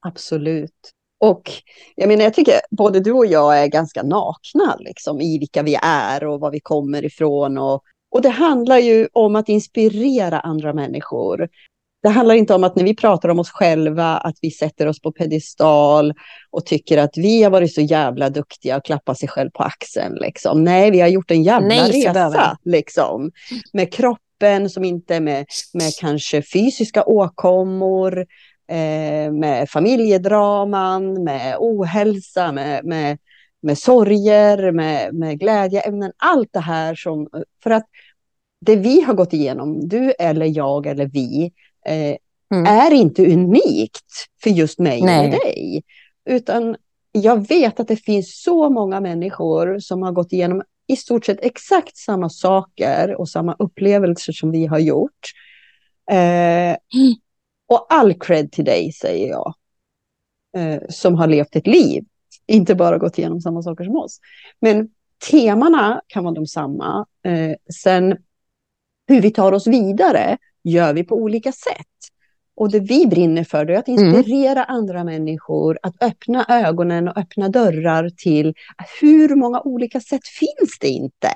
[0.06, 0.92] Absolut.
[1.20, 1.50] Och
[1.94, 5.78] jag menar, jag tycker både du och jag är ganska nakna liksom, i vilka vi
[5.82, 7.58] är och var vi kommer ifrån.
[7.58, 11.48] Och och det handlar ju om att inspirera andra människor.
[12.02, 15.00] Det handlar inte om att när vi pratar om oss själva, att vi sätter oss
[15.00, 16.14] på pedestal
[16.50, 20.14] och tycker att vi har varit så jävla duktiga och klappar sig själv på axeln.
[20.14, 20.64] Liksom.
[20.64, 22.56] Nej, vi har gjort en jävla Nej, resa.
[22.64, 23.30] Liksom,
[23.72, 28.18] med kroppen som inte är med, med kanske fysiska åkommor,
[28.70, 33.18] eh, med familjedraman, med ohälsa, med, med
[33.62, 37.28] med sorger, med, med glädjeämnen, allt det här som,
[37.62, 37.86] för att
[38.60, 41.52] det vi har gått igenom, du eller jag eller vi,
[41.86, 42.16] eh,
[42.54, 42.66] mm.
[42.66, 45.18] är inte unikt för just mig Nej.
[45.18, 45.82] eller dig.
[46.24, 46.76] Utan
[47.12, 51.44] jag vet att det finns så många människor som har gått igenom i stort sett
[51.44, 55.30] exakt samma saker och samma upplevelser som vi har gjort.
[56.10, 56.16] Eh,
[56.70, 57.14] mm.
[57.68, 59.54] Och all cred till dig, säger jag,
[60.56, 62.04] eh, som har levt ett liv
[62.50, 64.18] inte bara gått igenom samma saker som oss.
[64.60, 64.88] Men
[65.30, 67.06] temana kan vara de samma.
[67.24, 68.16] Eh, sen
[69.08, 71.86] hur vi tar oss vidare gör vi på olika sätt.
[72.56, 74.14] Och det vi brinner för är att Mm.
[74.14, 78.54] inspirera andra människor att öppna ögonen och öppna dörrar till
[79.00, 81.28] hur många olika sätt finns det inte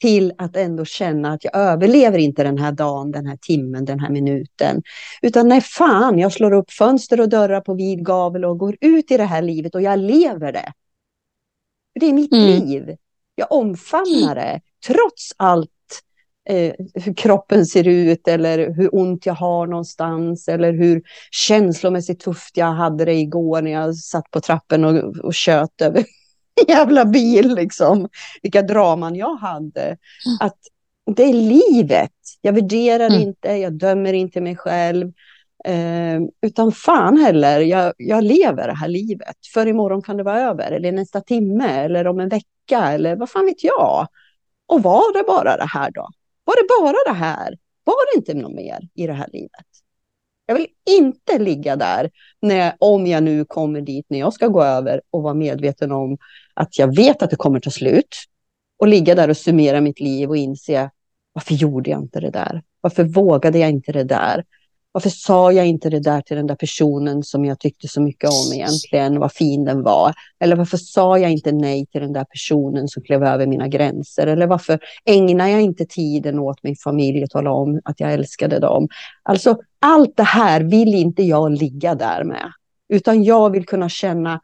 [0.00, 4.00] till att ändå känna att jag överlever inte den här dagen, den här timmen, den
[4.00, 4.82] här minuten.
[5.22, 9.10] Utan nej fan, jag slår upp fönster och dörrar på vid gavel och går ut
[9.10, 10.72] i det här livet och jag lever det.
[11.92, 12.46] För det är mitt Mm.
[12.46, 12.96] liv.
[13.34, 14.60] Jag omfamnar det.
[14.86, 15.70] Trots allt
[16.48, 22.56] eh, hur kroppen ser ut eller hur ont jag har någonstans eller hur känslomässigt tufft
[22.56, 26.04] jag hade det igår när jag satt på trappen och, och tjöt över
[26.68, 28.08] jävla bil liksom.
[28.42, 29.96] Vilka draman jag hade.
[30.40, 30.58] Att
[31.16, 32.12] det är livet.
[32.40, 33.20] Jag värderar Mm.
[33.22, 35.12] inte, jag dömer inte mig själv.
[35.64, 39.36] Eh, utan fan heller, jag, jag lever det här livet.
[39.54, 43.30] För imorgon kan det vara över, eller nästa timme, eller om en vecka, eller vad
[43.30, 44.06] fan vet jag.
[44.66, 46.08] Och var det bara det här då?
[46.44, 47.56] Var det bara det här?
[47.84, 49.66] Var det inte något mer i det här livet?
[50.46, 52.10] Jag vill inte ligga där
[52.42, 56.18] när, om jag nu kommer dit när jag ska gå över och vara medveten om
[56.54, 58.16] att jag vet att det kommer ta slut.
[58.78, 60.90] Och ligga där och summera mitt liv och inse
[61.32, 62.62] varför gjorde jag inte det där?
[62.80, 64.44] Varför vågade jag inte det där?
[64.96, 68.30] Varför sa jag inte det där till den där personen som jag tyckte så mycket
[68.30, 70.14] om egentligen, vad fin den var?
[70.40, 74.26] Eller varför sa jag inte nej till den där personen som klev över mina gränser?
[74.26, 78.58] Eller varför ägnar jag inte tiden åt min familj och tala om att jag älskade
[78.58, 78.88] dem?
[79.22, 82.52] Alltså allt det här vill inte jag ligga där med.
[82.88, 84.40] Utan jag vill kunna känna,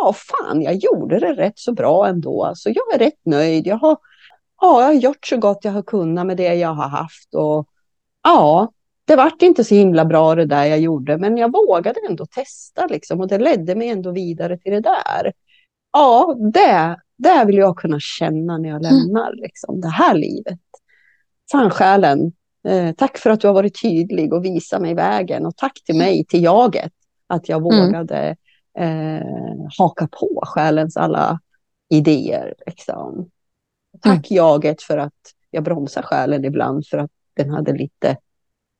[0.00, 2.44] ja fan jag gjorde det rätt så bra ändå.
[2.44, 3.66] Alltså jag är rätt nöjd.
[3.66, 3.96] Jag har,
[4.60, 7.34] ja, jag har gjort så gott jag har kunnat med det jag har haft.
[7.34, 7.68] Och
[8.22, 8.72] ja,
[9.04, 12.86] det vart inte så himla bra det där jag gjorde, men jag vågade ändå testa
[12.86, 15.32] liksom och det ledde mig ändå vidare till det där.
[15.92, 20.58] Ja, det, det vill jag kunna känna när jag lämnar liksom, det här livet.
[21.52, 22.32] Fan själen,
[22.68, 25.96] eh, tack för att du har varit tydlig och visat mig vägen och tack till
[25.98, 26.92] mig, till jaget,
[27.26, 27.86] att jag Mm.
[27.86, 28.36] vågade
[28.78, 29.26] eh,
[29.78, 31.40] haka på själens alla
[31.90, 32.54] idéer.
[32.66, 33.30] Liksom.
[34.00, 35.12] Tack jaget för att
[35.50, 38.16] jag bromsar själen ibland för att den hade lite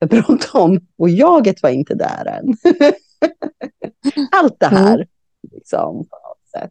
[0.08, 2.56] för bråttom och jaget var inte där än.
[4.30, 5.06] Allt det här.
[5.52, 6.70] Liksom, något sätt.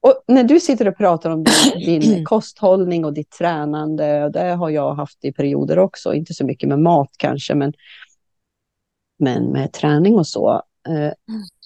[0.00, 4.54] Och när du sitter och pratar om din, din kosthållning och ditt tränande, och det
[4.54, 7.72] har jag haft i perioder också, inte så mycket med mat kanske, men,
[9.18, 11.12] men med träning och så, eh,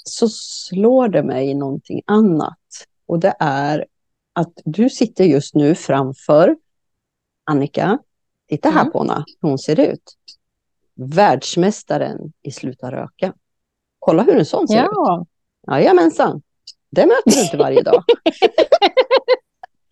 [0.05, 2.59] så slår det mig någonting annat.
[3.07, 3.87] Och det är
[4.33, 6.57] att du sitter just nu framför
[7.45, 7.99] Annika,
[8.49, 8.93] titta här Mm.
[8.93, 10.03] på henne, hur hon ser ut.
[10.95, 13.35] Världsmästaren i sluta röka.
[13.99, 14.89] Kolla hur en sån ser ut.
[14.93, 15.27] Ja,
[15.67, 16.43] Jajamensan.
[16.91, 18.05] Det möter du inte varje dag.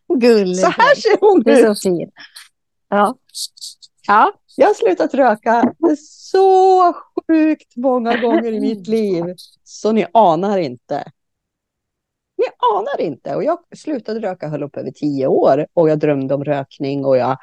[0.20, 0.60] gulligt.
[0.60, 1.78] Så här ser hon Det är ut.
[1.78, 2.14] så fint.
[2.88, 3.16] Ja.
[4.06, 4.32] Ja.
[4.56, 6.92] Jag har slutat röka så
[7.26, 9.24] sjukt många gånger i mitt liv.
[9.64, 11.04] Så ni anar inte.
[12.38, 12.44] Ni
[12.76, 13.36] anar inte.
[13.36, 15.66] Och jag slutade röka, höll upp över tio år.
[15.74, 17.04] Och jag drömde om rökning.
[17.04, 17.38] Och jag,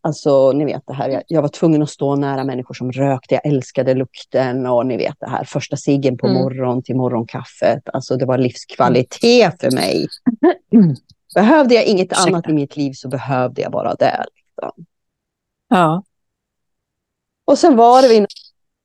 [0.00, 1.08] alltså ni vet det här.
[1.08, 3.34] Jag, jag var tvungen att stå nära människor som rökte.
[3.34, 4.66] Jag älskade lukten.
[4.66, 5.44] Och ni vet det här.
[5.44, 6.38] Första ciggen på Mm.
[6.42, 7.82] morgon till morgonkaffet.
[7.92, 10.06] Alltså det var livskvalitet för mig.
[10.72, 10.94] Mm.
[11.34, 12.28] Behövde jag inget Ursäkta.
[12.30, 14.24] annat i mitt liv så behövde jag bara det.
[14.34, 14.84] Liksom.
[15.68, 16.02] Ja.
[17.44, 18.26] Och sen var det vid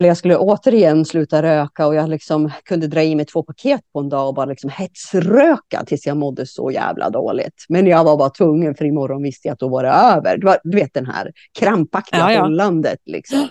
[0.08, 4.00] jag skulle återigen sluta röka och jag liksom kunde dra i mig två paket på
[4.00, 7.66] en dag och bara liksom hetsröka tills jag mådde så jävla dåligt.
[7.70, 10.38] Men jag var bara tvungen för imorgon visste jag att då var det över.
[10.38, 12.42] Det var, du vet den här krampaktiga Ja, ja.
[12.42, 13.48] hållandet liksom.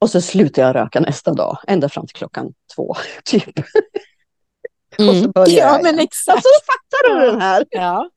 [0.00, 2.94] Och så slutade jag röka nästa dag, ända fram till klockan två,
[3.24, 3.58] typ.
[4.98, 5.30] Och så Mm.
[5.30, 6.04] började Ja, jag men igen.
[6.04, 6.36] exakt.
[6.36, 7.64] Alltså, fattar du den här?
[7.70, 8.10] Ja.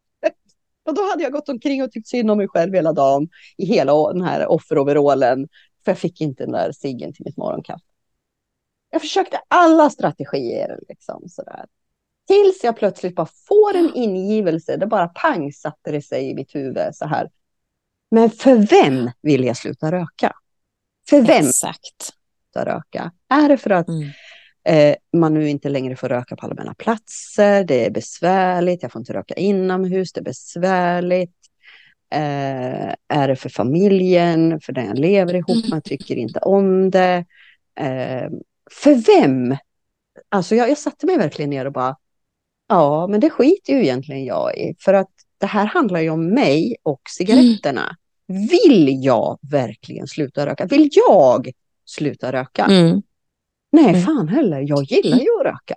[0.88, 3.28] Och då hade jag gått omkring och tyckt synd om mig själv hela dagen
[3.58, 5.48] i hela den här offeroverallen.
[5.88, 7.84] För jag fick inte den där ciggen till mitt morgonkaffe.
[8.92, 11.66] Jag försökte alla strategier liksom sådär.
[12.28, 14.78] Tills jag plötsligt bara får en ingivelse.
[14.78, 17.30] Det bara pang satte det sig i mitt huvud så här.
[18.12, 20.36] Men för vem vill jag sluta röka?
[21.10, 22.14] För vem Exakt.
[22.56, 23.12] röka?
[23.30, 24.10] Är det för att Mm.
[24.64, 27.64] eh, man nu inte längre får röka på allmänna platser.
[27.64, 28.84] Det är besvärligt.
[28.84, 30.14] Jag får inte röka inomhus.
[30.14, 31.47] Det är besvärligt.
[32.10, 37.26] Eh, är det för familjen, för den jag lever ihop med, tycker inte om det.
[37.80, 38.30] Eh,
[38.72, 39.58] för vem?
[40.30, 41.96] Alltså jag, jag satte mig verkligen ner och bara,
[42.70, 44.76] ja men det skiter ju egentligen jag i.
[44.80, 47.96] För att det här handlar ju om mig och cigaretterna.
[48.28, 50.66] Vill jag verkligen sluta röka?
[50.66, 51.52] Vill jag
[51.86, 52.66] sluta röka?
[52.66, 53.02] Mm.
[53.72, 54.02] Nej, Mm.
[54.02, 54.62] fan heller.
[54.68, 55.76] Jag gillar ju att röka.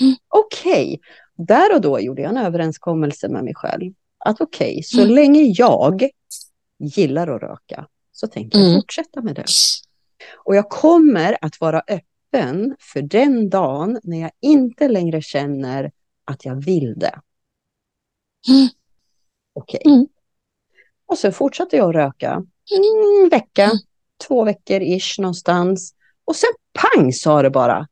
[0.00, 0.14] Mm.
[0.28, 1.00] Okej,
[1.36, 3.92] där och då gjorde jag en överenskommelse med mig själv.
[4.24, 5.14] Att okej, så Mm.
[5.14, 6.08] länge jag
[6.78, 8.80] gillar att röka så tänker jag Mm.
[8.80, 9.44] fortsätta med det.
[10.44, 15.92] Och jag kommer att vara öppen för den dagen när jag inte längre känner
[16.24, 17.20] att jag vill det.
[18.48, 18.68] Mm.
[19.54, 19.80] Okej.
[19.84, 19.92] Okay.
[19.94, 20.06] Mm.
[21.06, 22.44] Och sen fortsatte jag röka.
[22.76, 23.76] En vecka, Mm.
[24.26, 25.94] två veckor ish någonstans.
[26.24, 27.88] Och sen pang sa det bara.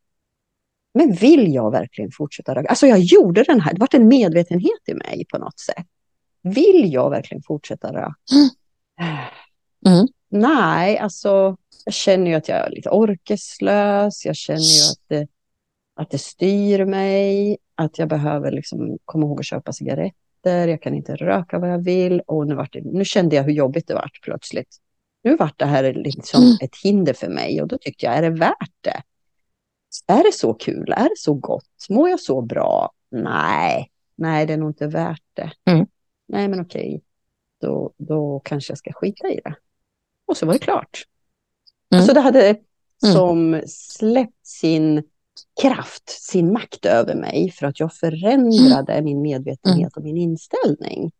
[0.94, 2.68] Men vill jag verkligen fortsätta röka?
[2.68, 5.86] Alltså jag gjorde den här, det var en medvetenhet i mig på något sätt.
[6.54, 8.14] Vill jag verkligen fortsätta röka?
[9.86, 10.06] Mm.
[10.28, 14.24] Nej, alltså jag känner ju att jag är lite orkeslös.
[14.26, 15.28] Jag känner ju att det,
[15.96, 17.56] att det styr mig.
[17.74, 20.68] Att jag behöver liksom komma ihåg att köpa cigaretter.
[20.68, 22.20] Jag kan inte röka vad jag vill.
[22.26, 24.76] Och nu, vart det, nu kände jag hur jobbigt det vart plötsligt.
[25.22, 26.56] Nu vart det här liksom Mm.
[26.60, 27.62] ett hinder för mig.
[27.62, 29.02] Och då tyckte jag, är det värt det?
[30.06, 30.92] Är det så kul?
[30.96, 31.86] Är det så gott?
[31.90, 32.92] Mår jag så bra?
[33.10, 35.50] Nej, nej det är nog inte värt det.
[35.70, 35.86] Mm.
[36.28, 37.02] Nej, men okej.
[37.60, 39.54] Då, då kanske jag ska skita i det.
[40.26, 41.04] Och så var det klart.
[41.92, 42.00] Mm.
[42.00, 42.56] Alltså det hade
[43.14, 45.02] som släppt sin
[45.62, 51.10] kraft, sin makt över mig för att jag förändrade min medvetenhet och min inställning.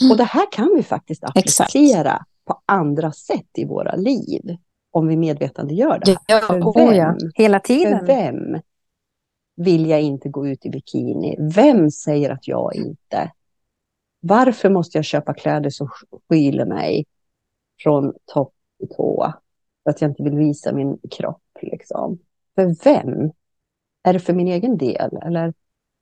[0.00, 0.10] Mm.
[0.10, 1.70] Och det här kan vi faktiskt Exakt.
[1.70, 4.56] applicera på andra sätt i våra liv.
[4.92, 6.16] Om vi medvetandegör det.
[6.26, 7.14] Ja, För oh, ja.
[7.18, 7.30] vem?
[7.34, 8.06] Hela För tiden.
[8.06, 8.60] vem
[9.56, 11.36] vill jag inte gå ut i bikini?
[11.54, 13.32] Vem säger att jag inte?
[14.20, 15.88] Varför måste jag köpa kläder som
[16.28, 17.06] skyler mig
[17.82, 19.34] från topp till tå?
[19.82, 21.42] För att jag inte vill visa min kropp.
[21.62, 22.18] Liksom.
[22.54, 23.32] För vem?
[24.02, 25.18] Är det för min egen del?
[25.22, 25.54] Eller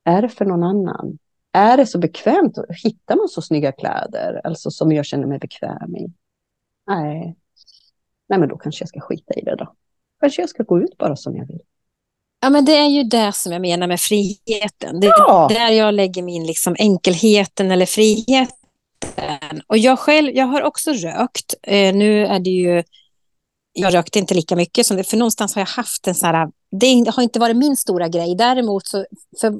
[0.03, 1.17] är det för någon annan?
[1.51, 2.57] Är det så bekvämt?
[2.83, 4.41] Hittar man så snygga kläder?
[4.43, 6.13] Alltså som jag känner mig bekväm i?
[6.87, 7.35] Nej.
[8.27, 9.75] Nej, men då kanske jag ska skita i det då.
[10.19, 11.61] Kanske jag ska gå ut bara som jag vill.
[12.41, 14.99] Ja, men det är ju det som jag menar med friheten.
[14.99, 15.47] Det är Ja.
[15.51, 19.61] där jag lägger min liksom enkelheten eller friheten.
[19.67, 21.53] Och jag själv, jag har också rökt.
[21.63, 22.83] Eh, nu är det ju,
[23.73, 26.47] jag rökte inte lika mycket som det, för någonstans har jag haft en sån här,
[26.71, 28.35] det har inte varit min stora grej.
[28.35, 29.05] Däremot så,
[29.41, 29.53] för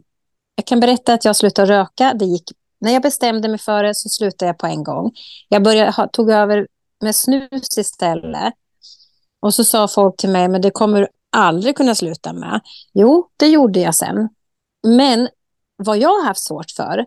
[0.55, 2.13] jag kan berätta att jag slutade röka.
[2.13, 2.43] Det gick,
[2.82, 5.11] när jag bestämde mig för det så slutade jag på en gång.
[5.49, 6.67] Jag började, tog över
[7.01, 8.53] med snus istället.
[9.41, 12.61] Och så sa folk till mig, men det kommer aldrig kunna sluta med.
[12.93, 14.30] Jo, det gjorde jag sen.
[14.88, 15.30] Men
[15.75, 17.05] vad jag har haft svårt för,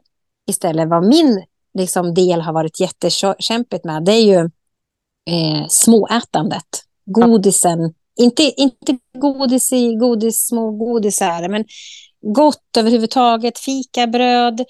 [0.49, 1.45] istället vad min
[1.79, 4.51] liksom, del har varit jättekämpigt med, det är ju
[5.31, 6.85] eh, småätandet.
[7.05, 7.95] Godisen.
[8.17, 11.65] Inte, inte godis i godis, små godisar, men
[12.21, 13.59] gott överhuvudtaget.
[13.59, 14.61] Fikabröd.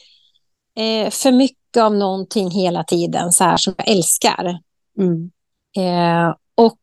[0.76, 4.58] Eh, för mycket av någonting hela tiden, så här som jag älskar.
[4.98, 5.30] Mm.
[5.76, 6.78] Eh, och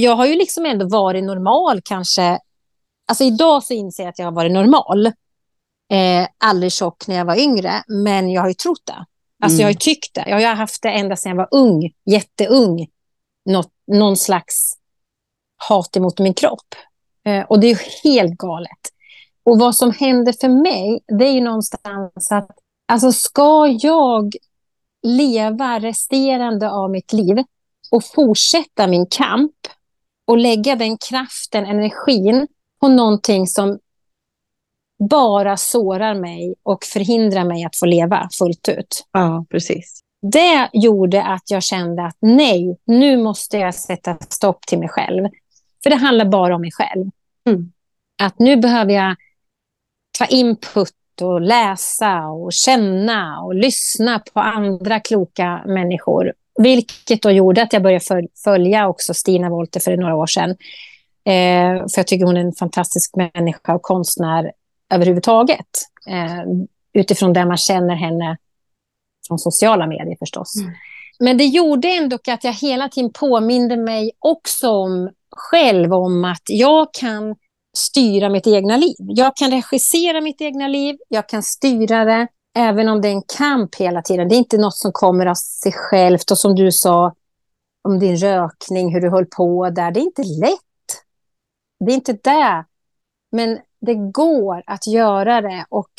[0.00, 2.38] jag har ju liksom ändå varit normal kanske.
[3.08, 5.06] Alltså idag så inser jag att jag har varit normal.
[5.92, 9.04] Eh, aldrig tjock när jag var yngre, men jag har ju trott det.
[9.42, 9.60] Alltså Mm.
[9.60, 10.24] jag har ju tyckt det.
[10.26, 12.86] Jag har haft det ända sedan jag var ung, jätteung.
[13.50, 14.76] Något, någon slags
[15.68, 16.74] hat emot min kropp.
[17.24, 18.78] Eh, och det är ju helt galet.
[19.44, 22.50] Och vad som händer för mig, det är ju någonstans att,
[22.88, 24.34] alltså ska jag
[25.02, 27.36] leva resterande av mitt liv
[27.90, 29.52] och fortsätta min kamp
[30.26, 32.46] och lägga den kraften, energin
[32.80, 33.78] på någonting som
[34.98, 39.06] bara sårar mig och förhindrar mig att få leva fullt ut.
[39.12, 40.00] Ja, precis.
[40.22, 45.28] Det gjorde att jag kände att nej, nu måste jag sätta stopp till mig själv.
[45.82, 47.10] För det handlar bara om mig själv.
[47.48, 47.72] Mm.
[48.22, 49.16] Att nu behöver jag
[50.18, 56.32] ta input och läsa och känna och lyssna på andra kloka människor.
[56.58, 60.50] Vilket då gjorde att jag började föl- följa också Stina Wollter för några år sedan.
[61.24, 64.52] Eh, för jag tycker hon är en fantastisk människa och konstnär
[64.94, 65.66] överhuvudtaget.
[66.08, 66.44] Eh,
[66.92, 68.36] utifrån där man känner henne
[69.28, 70.56] från sociala medier förstås.
[70.60, 70.72] Mm.
[71.18, 76.42] Men det gjorde ändå att jag hela tiden påminde mig också om själv om att
[76.46, 77.36] jag kan
[77.76, 78.96] styra mitt egna liv.
[78.98, 83.22] Jag kan regissera mitt egna liv, jag kan styra det, även om det är en
[83.36, 84.28] kamp hela tiden.
[84.28, 87.14] Det är inte något som kommer av sig självt och som du sa
[87.82, 89.90] om din rökning, hur du höll på där.
[89.90, 91.02] Det är inte lätt.
[91.84, 92.64] Det är inte det.
[93.32, 95.90] Men det går att göra det och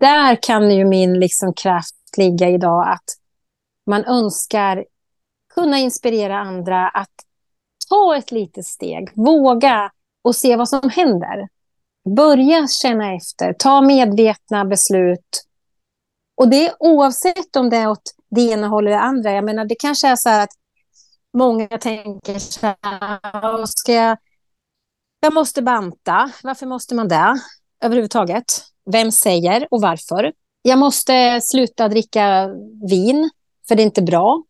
[0.00, 3.04] där kan ju min liksom kraft ligga idag att
[3.86, 4.84] man önskar
[5.54, 7.14] kunna inspirera andra att
[7.88, 9.90] ta ett litet steg, våga
[10.22, 11.48] och se vad som händer.
[12.16, 15.42] Börja känna efter, ta medvetna beslut.
[16.36, 19.32] Och det är oavsett om det är åt det ena hållet eller det andra.
[19.32, 20.52] Jag menar, det kanske är så här att
[21.32, 24.18] många tänker så här, ska jag,
[25.20, 26.30] jag måste banta.
[26.42, 27.40] Varför måste man det
[27.84, 28.44] överhuvudtaget?
[28.92, 30.32] Vem säger och varför?
[30.62, 32.48] Jag måste sluta dricka
[32.90, 33.30] vin,
[33.68, 34.42] för det är inte bra.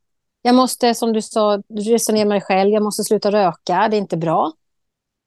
[0.43, 2.71] Jag måste, som du sa, resonera med mig själv.
[2.71, 3.89] Jag måste sluta röka.
[3.91, 4.53] Det är inte bra.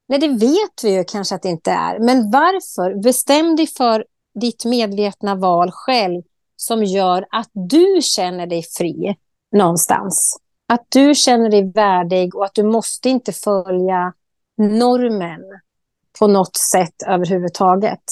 [0.08, 1.98] Nej, det vet vi ju kanske att det inte är.
[1.98, 3.02] Men varför?
[3.02, 4.04] Bestäm dig för
[4.40, 6.22] ditt medvetna val själv
[6.56, 9.16] som gör att du känner dig fri
[9.52, 10.36] någonstans.
[10.68, 14.12] Att du känner dig värdig och att du måste inte följa
[14.58, 15.40] normen
[16.18, 18.02] på något sätt överhuvudtaget.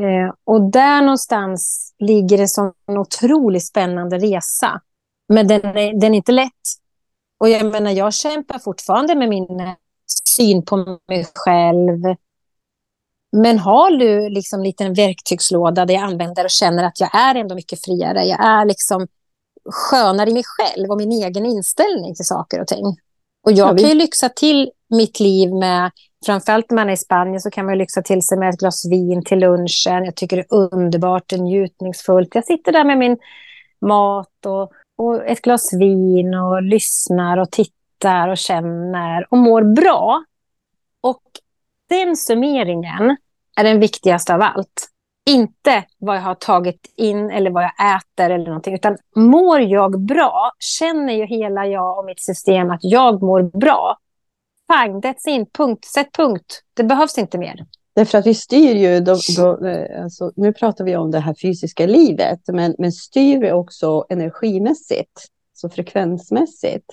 [0.00, 4.80] Eh, och där någonstans ligger det som en otroligt spännande resa.
[5.28, 6.50] Men den är, den är inte lätt.
[7.38, 9.46] Och jag menar, jag kämpar fortfarande med min
[10.36, 12.16] syn på mig själv.
[13.36, 17.34] Men har du liksom en liten verktygslåda där jag använder och känner att jag är
[17.34, 18.24] ändå mycket friare.
[18.24, 19.06] Jag är liksom
[19.70, 22.96] skönare i mig själv och min egen inställning till saker och ting.
[23.46, 25.90] Och jag kan ju lyxa till mitt liv med,
[26.26, 28.84] framförallt när man är i Spanien så kan man lyxa till sig med ett glas
[28.90, 30.04] vin till lunchen.
[30.04, 32.34] Jag tycker det är underbart, och njutningsfullt.
[32.34, 33.18] Jag sitter där med min
[33.80, 40.24] mat och, och ett glas vin och lyssnar och tittar och känner och mår bra.
[41.00, 41.22] Och
[41.88, 43.16] den summeringen
[43.56, 44.88] är den viktigaste av allt.
[45.26, 50.00] Inte vad jag har tagit in eller vad jag äter eller någonting, utan mår jag
[50.00, 53.98] bra, känner ju hela jag och mitt system att jag mår bra.
[54.72, 56.62] Fine, that's in, punkt, sätt punkt.
[56.74, 57.66] Det behövs inte mer.
[57.94, 61.34] Därför att vi styr ju, de, de, eh, alltså, nu pratar vi om det här
[61.42, 66.84] fysiska livet, men, men styr vi också energimässigt, så frekvensmässigt.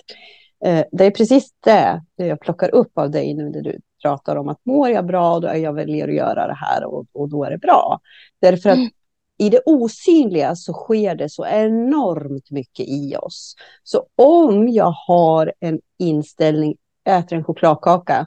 [0.64, 4.48] Eh, det är precis det jag plockar upp av dig nu när du pratar om
[4.48, 7.44] att mår jag bra, då är jag väljer att göra det här och, och då
[7.44, 8.00] är det bra.
[8.40, 8.90] Därför att mm.
[9.38, 13.54] i det osynliga så sker det så enormt mycket i oss.
[13.82, 18.26] Så om jag har en inställning, äter en chokladkaka,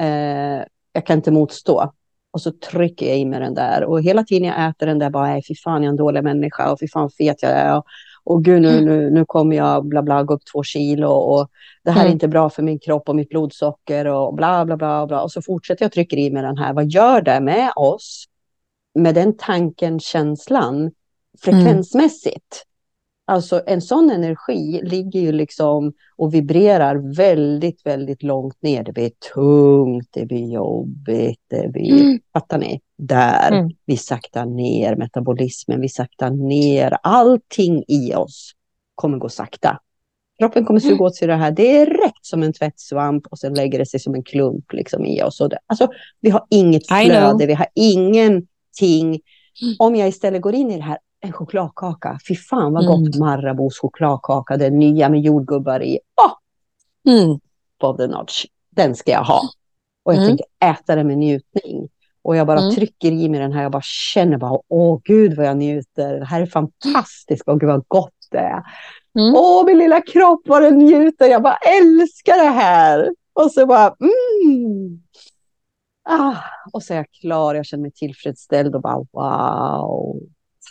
[0.00, 1.92] eh, jag kan inte motstå.
[2.30, 3.84] Och så trycker jag i mig den där.
[3.84, 6.24] Och hela tiden jag äter den där bara, nej fy fan jag är en dålig
[6.24, 7.76] människa och fy fan fet jag är.
[7.76, 7.84] Och,
[8.26, 8.84] och gud nu, mm.
[8.84, 11.48] nu, nu kommer jag bla bla gå upp två kilo och
[11.84, 12.10] det här mm.
[12.10, 15.06] är inte bra för min kropp och mitt blodsocker och bla bla bla.
[15.06, 15.22] bla.
[15.22, 16.72] Och så fortsätter jag trycka i mig den här.
[16.72, 18.24] Vad gör det med oss?
[18.94, 20.90] Med den tanken, känslan,
[21.40, 22.64] frekvensmässigt.
[23.24, 28.84] Alltså en sån energi ligger ju liksom och vibrerar väldigt, väldigt långt ner.
[28.84, 32.20] Det blir tungt, det blir jobbigt, det blir, mm.
[32.32, 32.80] fattar ni?
[32.98, 33.70] Där mm.
[33.84, 38.52] vi saktar ner metabolismen, vi saktar ner allting i oss
[38.96, 39.80] kommer gå sakta.
[40.38, 41.02] Kroppen kommer suga mm.
[41.02, 44.22] åt sig det här direkt som en tvättsvamp och sen lägger det sig som en
[44.22, 45.40] klump liksom i oss.
[45.40, 45.88] Och det, alltså,
[46.20, 49.06] vi har inget flöde, vi har ingenting.
[49.62, 49.76] Mm.
[49.78, 53.18] Om jag istället går in i det här, en chokladkaka, fy fan vad gott mm.
[53.18, 55.98] Marabous chokladkaka, den nya med jordgubbar i.
[56.16, 56.32] Oh!
[57.12, 57.40] Mm.
[57.80, 59.40] Bob the notch, den ska jag ha.
[60.02, 60.28] Och jag mm.
[60.28, 61.88] tänker äta den med njutning.
[62.26, 62.74] Och jag bara mm.
[62.74, 66.24] trycker i mig den här, jag bara känner bara, åh gud vad jag njuter, det
[66.24, 68.62] här är fantastiskt, åh gud vad gott det är.
[69.18, 69.34] Mm.
[69.34, 71.26] Åh, min lilla kropp vad den njuter.
[71.28, 73.10] Jag bara älskar det här.
[73.32, 75.02] Och så bara, mm.
[76.08, 76.36] Ah,
[76.72, 80.20] och så är jag klar, jag känner mig tillfredsställd och bara wow.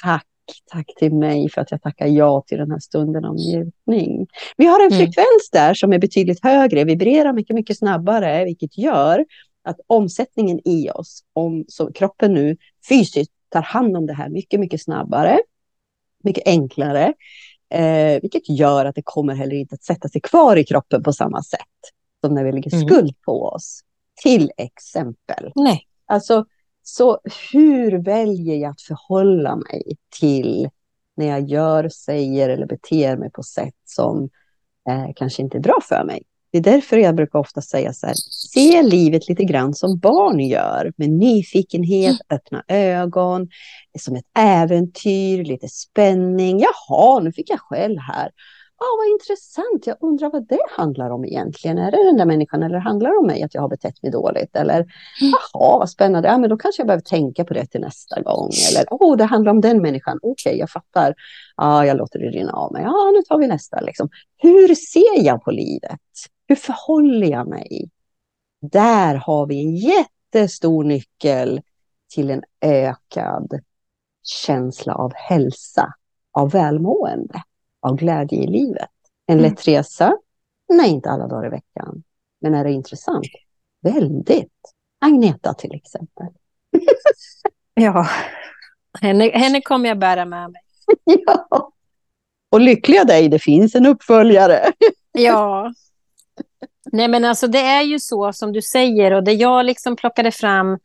[0.04, 0.28] Tack,
[0.72, 4.28] tack till mig för att jag tackar ja till den här stunden av njutning.
[4.58, 4.98] Vi har en mm.
[4.98, 9.26] frekvens där som är betydligt högre, vibrerar mycket, mycket snabbare, vilket gör
[9.66, 12.58] att omsättningen i oss, om så kroppen nu
[12.90, 15.40] fysiskt tar hand om det här mycket, mycket snabbare,
[16.24, 17.14] mycket enklare.
[17.70, 21.14] Eh, vilket gör att det kommer heller inte att sätta sig kvar i kroppen på
[21.14, 21.60] samma sätt
[22.22, 22.88] som när vi lägger mm.
[22.88, 23.82] skuld på oss.
[24.24, 25.52] Till exempel.
[25.56, 25.88] Nej.
[26.06, 26.46] Alltså,
[26.84, 27.20] så
[27.54, 30.70] hur väljer jag att förhålla mig till
[31.16, 34.30] när jag gör, säger eller beter mig på sätt som
[34.90, 36.24] eh, kanske inte är bra för mig?
[36.56, 38.16] Det är därför jag brukar ofta säga så här,
[38.52, 42.18] se livet lite grann som barn gör, med nyfikenhet, mm.
[42.30, 43.50] öppna ögon,
[44.00, 46.60] som ett äventyr, lite spänning.
[46.60, 48.32] Jaha, nu fick jag skäll här.
[48.80, 49.88] Ja, vad intressant.
[49.88, 51.78] Jag undrar vad det handlar om egentligen.
[51.78, 54.12] Är det den där människan eller handlar det om mig att jag har betett mig
[54.12, 54.56] dåligt?
[54.56, 54.88] Eller mm.
[55.54, 56.30] jaha, vad spännande.
[56.30, 58.50] Ja, men då kanske jag behöver tänka på det till nästa gång.
[58.70, 60.20] Eller åh, oh, det handlar om den människan.
[60.22, 61.16] Okej, okay, jag fattar.
[61.58, 62.84] Ja, jag låter det rinna av mig.
[62.84, 63.80] Ja, nu tar vi nästa.
[63.80, 64.10] Liksom.
[64.38, 66.00] Hur ser jag på livet?
[66.48, 67.90] Hur förhåller jag mig?
[68.62, 71.62] Där har vi en jättestor nyckel
[72.14, 73.60] till en ökad
[74.24, 75.94] känsla av hälsa,
[76.32, 77.44] av välmående,
[77.82, 78.90] av glädje i livet.
[79.28, 79.52] En mm.
[79.52, 80.18] lätt resa?
[80.74, 82.04] Nej, inte alla dagar i veckan.
[82.42, 83.26] Men är det intressant?
[83.82, 84.52] Väldigt.
[85.00, 86.28] Agneta till exempel.
[87.74, 88.08] ja,
[89.02, 90.62] henne, henne kommer jag bära med mig.
[91.26, 91.72] ja.
[92.52, 94.72] Och lyckliga dig, det finns en uppföljare.
[95.12, 95.74] ja,
[96.92, 100.32] Nej, men alltså det är ju så som du säger och det jag liksom plockade
[100.32, 100.80] fram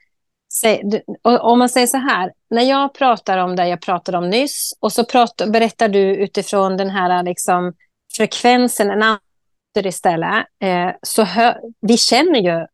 [1.24, 4.92] om man säger så här, när jag pratar om det jag pratade om nyss och
[4.92, 7.72] så pratar, berättar du utifrån den här liksom
[8.16, 9.18] frekvensen en annan
[9.74, 12.66] istället, eh, så hö, vi känner ju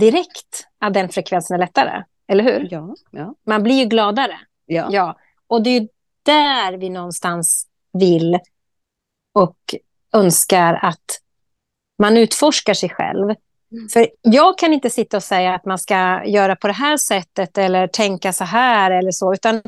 [0.00, 2.02] direkt att den frekvensen är lättare.
[2.28, 2.68] Eller hur?
[2.70, 3.34] Ja, ja.
[3.46, 4.38] Man blir ju gladare.
[4.66, 4.88] ja.
[4.90, 5.16] Ja.
[5.46, 5.88] Och det är
[6.22, 8.38] där vi någonstans vill
[9.34, 9.74] och
[10.12, 11.20] önskar att
[11.98, 13.24] man utforskar sig själv.
[13.24, 13.88] Mm.
[13.92, 17.58] För jag kan inte sitta och säga att man ska göra på det här sättet
[17.58, 19.62] eller tänka så här eller så, utan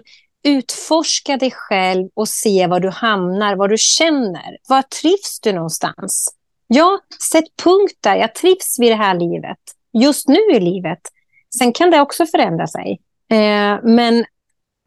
[0.45, 4.59] utforska dig själv och se var du hamnar, vad du känner.
[4.69, 6.35] Var trivs du någonstans?
[6.67, 6.99] Ja,
[7.33, 8.17] sätt punkt där.
[8.17, 9.59] Jag trivs vid det här livet.
[9.93, 11.01] Just nu i livet.
[11.59, 13.01] Sen kan det också förändra sig.
[13.31, 14.25] Eh, men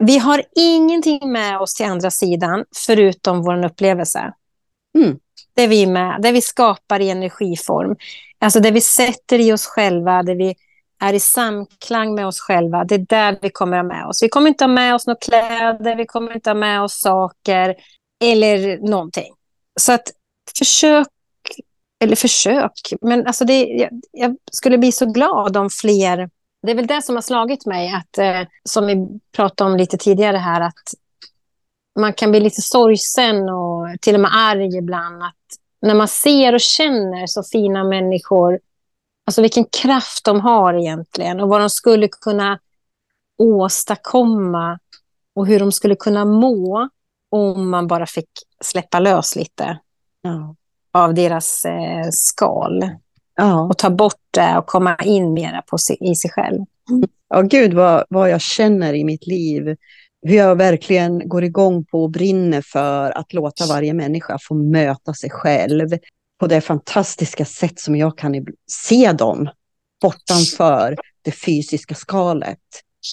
[0.04, 4.32] vi har ingenting med oss till andra sidan förutom vår upplevelse.
[4.98, 5.18] Mm.
[5.54, 7.96] Det vi är med, det vi skapar i energiform.
[8.38, 10.54] Alltså det vi sätter i oss själva, det vi
[11.02, 12.84] är i samklang med oss själva.
[12.84, 14.22] Det är där vi kommer ha med oss.
[14.22, 17.74] Vi kommer inte ha med oss några kläder, vi kommer inte ha med oss saker
[18.24, 19.34] eller någonting.
[19.80, 20.08] Så att
[20.58, 21.08] försök,
[22.04, 26.28] eller försök, men alltså det, jag, jag skulle bli så glad om fler
[26.62, 29.98] det är väl det som har slagit mig, att, eh, som vi pratade om lite
[29.98, 30.94] tidigare här, att
[31.98, 35.22] man kan bli lite sorgsen och till och med arg ibland.
[35.22, 35.34] Att
[35.82, 38.58] när man ser och känner så fina människor,
[39.26, 42.58] alltså vilken kraft de har egentligen och vad de skulle kunna
[43.38, 44.78] åstadkomma
[45.34, 46.88] och hur de skulle kunna må
[47.30, 48.28] om man bara fick
[48.64, 49.78] släppa lös lite
[50.22, 50.54] Ja.
[50.92, 52.90] av deras eh, skal
[53.36, 53.60] Ja.
[53.62, 56.64] och ta bort det och komma in mera på sig, i sig själv.
[57.28, 59.76] Ja, gud vad, vad jag känner i mitt liv.
[60.22, 65.14] Hur jag verkligen går igång på och brinner för att låta varje människa få möta
[65.14, 65.88] sig själv
[66.40, 69.48] på det fantastiska sätt som jag kan se dem
[70.02, 72.58] bortanför det fysiska skalet.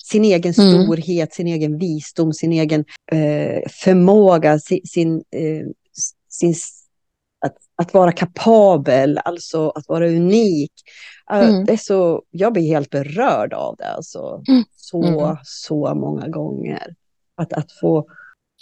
[0.03, 0.84] Sin egen Mm.
[0.84, 5.66] storhet, sin egen visdom, sin egen eh, förmåga, sin, sin, eh,
[6.30, 6.55] sin
[7.78, 10.71] att, vara kapabel, alltså att vara unik.
[11.32, 11.65] Eh, Mm.
[11.65, 14.43] Det är så, jag blir helt berörd av det alltså.
[14.47, 14.63] Mm.
[14.75, 15.38] så, Mm.
[15.43, 16.95] så många gånger.
[17.36, 18.07] Att, att få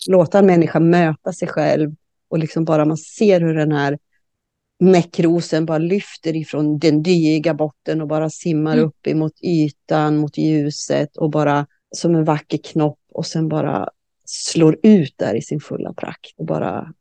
[0.09, 1.95] låta en människa möta sig själv
[2.29, 3.97] och liksom bara man ser hur den här
[4.79, 8.85] näckrosen bara lyfter ifrån den dyiga botten och bara simmar Mm.
[8.85, 13.89] upp emot ytan, mot ljuset och bara som en vacker knopp och sen bara
[14.25, 16.93] slår ut där i sin fulla prakt och bara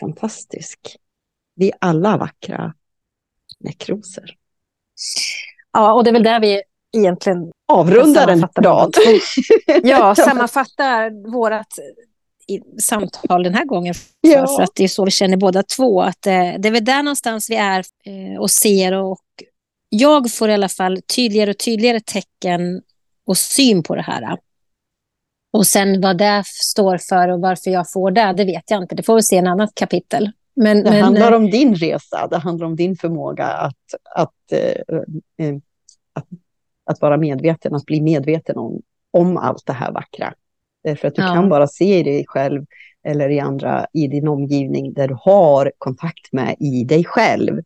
[0.00, 0.96] fantastisk.
[1.54, 2.74] Vi är alla vackra
[3.60, 4.30] näckrosor.
[5.72, 6.62] Ja, och det är väl där vi
[6.96, 8.94] egentligen Avrundar en rad.
[9.82, 11.66] ja, sammanfattar vårt
[12.80, 13.94] samtal den här gången.
[13.94, 14.46] För, Ja.
[14.46, 16.02] för att det är så vi känner båda två.
[16.02, 18.92] Att, eh, det är väl där någonstans vi är eh, och ser.
[18.92, 19.20] Och
[19.88, 22.82] jag får i alla fall tydligare och tydligare tecken
[23.26, 24.38] och syn på det här.
[25.50, 28.94] Och sen vad det står för och varför jag får det, det vet jag inte.
[28.94, 30.30] Det får vi se i en annat kapitel.
[30.56, 33.74] Men, Det men, handlar eh, om din resa, det handlar om din förmåga att,
[34.14, 35.56] att, eh, eh,
[36.12, 36.26] att,
[36.84, 40.34] att vara medveten, att bli medveten om, om allt det här vackra.
[40.84, 41.34] Därför att du Ja.
[41.34, 42.64] kan bara se i dig själv
[43.04, 47.60] eller i andra i din omgivning där du har kontakt med i dig själv.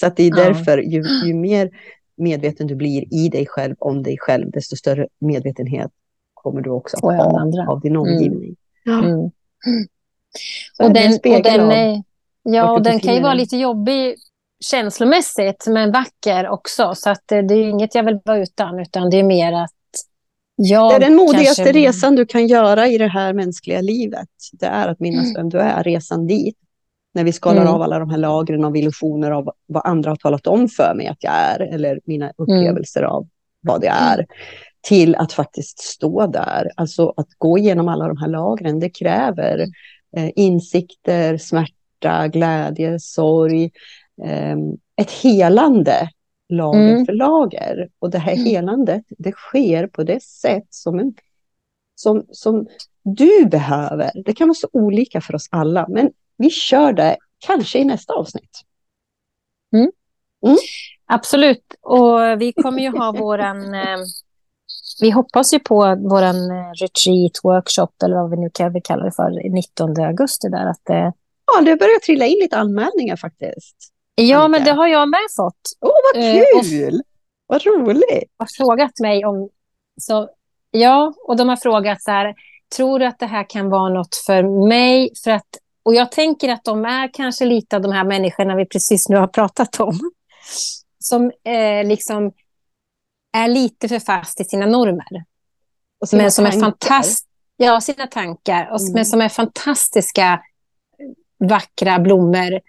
[0.00, 0.36] Så att det är Ja.
[0.44, 1.70] därför, ju, ju mer
[2.16, 5.90] medveten du blir i dig själv, om dig själv, desto större medvetenhet
[6.50, 7.68] kommer du också att ha andra.
[7.68, 8.02] av din Mm.
[8.02, 8.56] omgivning.
[8.84, 8.98] Ja.
[8.98, 9.30] mm.
[10.76, 12.02] Så Och den, och den, är-
[12.42, 14.14] ja, den kan ju vara lite jobbig
[14.64, 16.94] känslomässigt, men vacker också.
[16.94, 19.70] Så att det, det är inget jag vill vara utan, utan det är mer att
[20.56, 24.28] jag Det är den modigaste kanske- resan du kan göra i det här mänskliga livet.
[24.52, 26.56] Det är att minnas vem du är, resan dit.
[27.14, 27.74] När vi skalar Mm.
[27.74, 31.06] av alla de här lagren av illusioner av vad andra har talat om för mig
[31.06, 33.28] att jag är, eller mina upplevelser av
[33.60, 34.26] vad jag är.
[34.80, 39.58] Till att faktiskt stå där, alltså att gå igenom alla de här lagren, det kräver
[40.16, 43.64] eh, insikter, smärta, glädje, sorg,
[44.24, 44.56] eh,
[44.96, 46.10] ett helande
[46.48, 47.06] lager Mm.
[47.06, 47.88] för lager.
[47.98, 48.44] Och det här Mm.
[48.44, 51.14] helandet, det sker på det sätt som, en,
[51.94, 52.66] som, som
[53.02, 54.10] du behöver.
[54.24, 58.14] Det kan vara så olika för oss alla, men vi kör det kanske i nästa
[58.14, 58.60] avsnitt.
[61.06, 61.64] Absolut.
[61.80, 63.74] Och vi kommer ju ha våran...
[65.00, 65.74] Eh, vi hoppas ju på
[66.10, 70.48] våran eh, retreat, workshop eller vad vi nu kan vi kalla det för, 19 augusti.
[70.48, 71.10] Där, att, eh,
[71.54, 73.76] Ja, det börjar trilla in lite anmälningar faktiskt.
[74.14, 74.48] ja, Annika.
[74.48, 75.60] men det har jag med fått.
[75.80, 77.02] Åh, vad Eh, kul!
[77.46, 78.32] Vad roligt!
[78.38, 79.48] har frågat mig om...
[80.00, 80.28] Så,
[80.70, 82.34] ja, och de har frågat så här,
[82.76, 85.10] tror du att det här kan vara något för mig?
[85.24, 85.46] För att,
[85.82, 89.16] och jag tänker att de är kanske lite av de här människorna vi precis nu
[89.16, 89.98] har pratat om.
[90.98, 92.32] Som eh, liksom
[93.36, 95.24] är lite för fast i sina normer.
[96.06, 96.64] Sina men som är tankar.
[96.70, 97.28] fantastiska.
[97.56, 98.70] Ja, sina tankar.
[98.72, 98.92] Och, Mm.
[98.92, 100.40] Men som är fantastiska
[101.38, 102.60] vackra blommor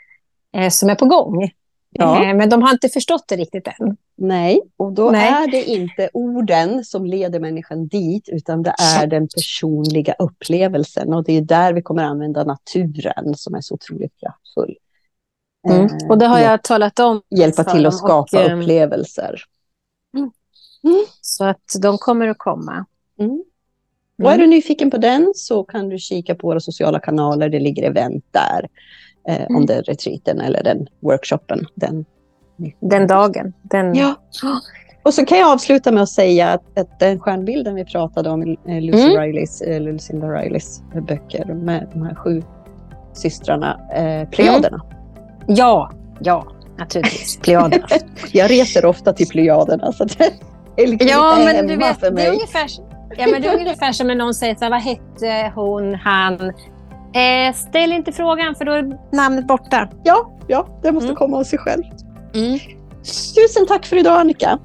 [0.57, 1.51] eh, som är på gång.
[1.89, 2.26] Ja.
[2.26, 3.97] Eh, men de har inte förstått det riktigt än.
[4.18, 5.28] Nej, och då Nej.
[5.30, 11.14] är det inte orden som leder människan dit, utan det är den personliga upplevelsen.
[11.14, 14.76] Och det är där vi kommer använda naturen som är så otroligt kraftfull.
[15.70, 15.86] Mm.
[15.86, 17.22] Eh, Och det har jag talat om.
[17.30, 18.57] Hjälpa till att skapa och, eh,
[20.84, 21.13] upplevelser.
[21.21, 22.86] Så att de kommer att komma.
[23.19, 23.43] Mm.
[24.23, 27.49] Och är du nyfiken på den så kan du kika på våra sociala kanaler.
[27.49, 28.67] Det ligger event där.
[29.27, 29.65] Eh, Om Mm.
[29.65, 31.65] det är retreaten eller den workshopen.
[31.75, 32.05] Den.
[32.80, 33.53] Den dagen.
[33.61, 33.95] Den...
[33.95, 34.15] Ja.
[35.03, 38.41] Och så kan jag avsluta med att säga att, att den stjärnbilden vi pratade om,
[38.67, 39.21] eh, Lucy Mm.
[39.21, 42.43] Rileys, eh, Lucinda Rileys böcker med de här sju
[43.13, 44.82] systrarna, eh, Plejaderna.
[45.47, 47.38] Ja, ja, naturligtvis.
[47.41, 47.88] Plejaderna.
[48.34, 50.17] Jag reser ofta till Plejaderna så att
[50.84, 52.30] är liksom ja, lite men du vet, för det är, mig.
[52.30, 52.67] ungefär,
[53.17, 56.53] ja, men det är ungefär som när någon säger så här, vad hette hon, han?
[57.13, 59.89] Eh, ställ inte frågan för då är namnet borta.
[60.03, 61.15] Ja, ja, det måste Mm.
[61.15, 61.84] komma av sig själv.
[63.36, 64.59] Tusen tack för idag Annika.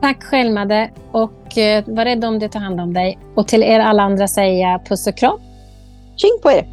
[0.00, 3.18] Tack själv Madde och eh, var rädd om dig, ta hand om dig.
[3.34, 5.38] Och till er alla andra säga puss och kram.
[6.16, 6.66] Tjing på er!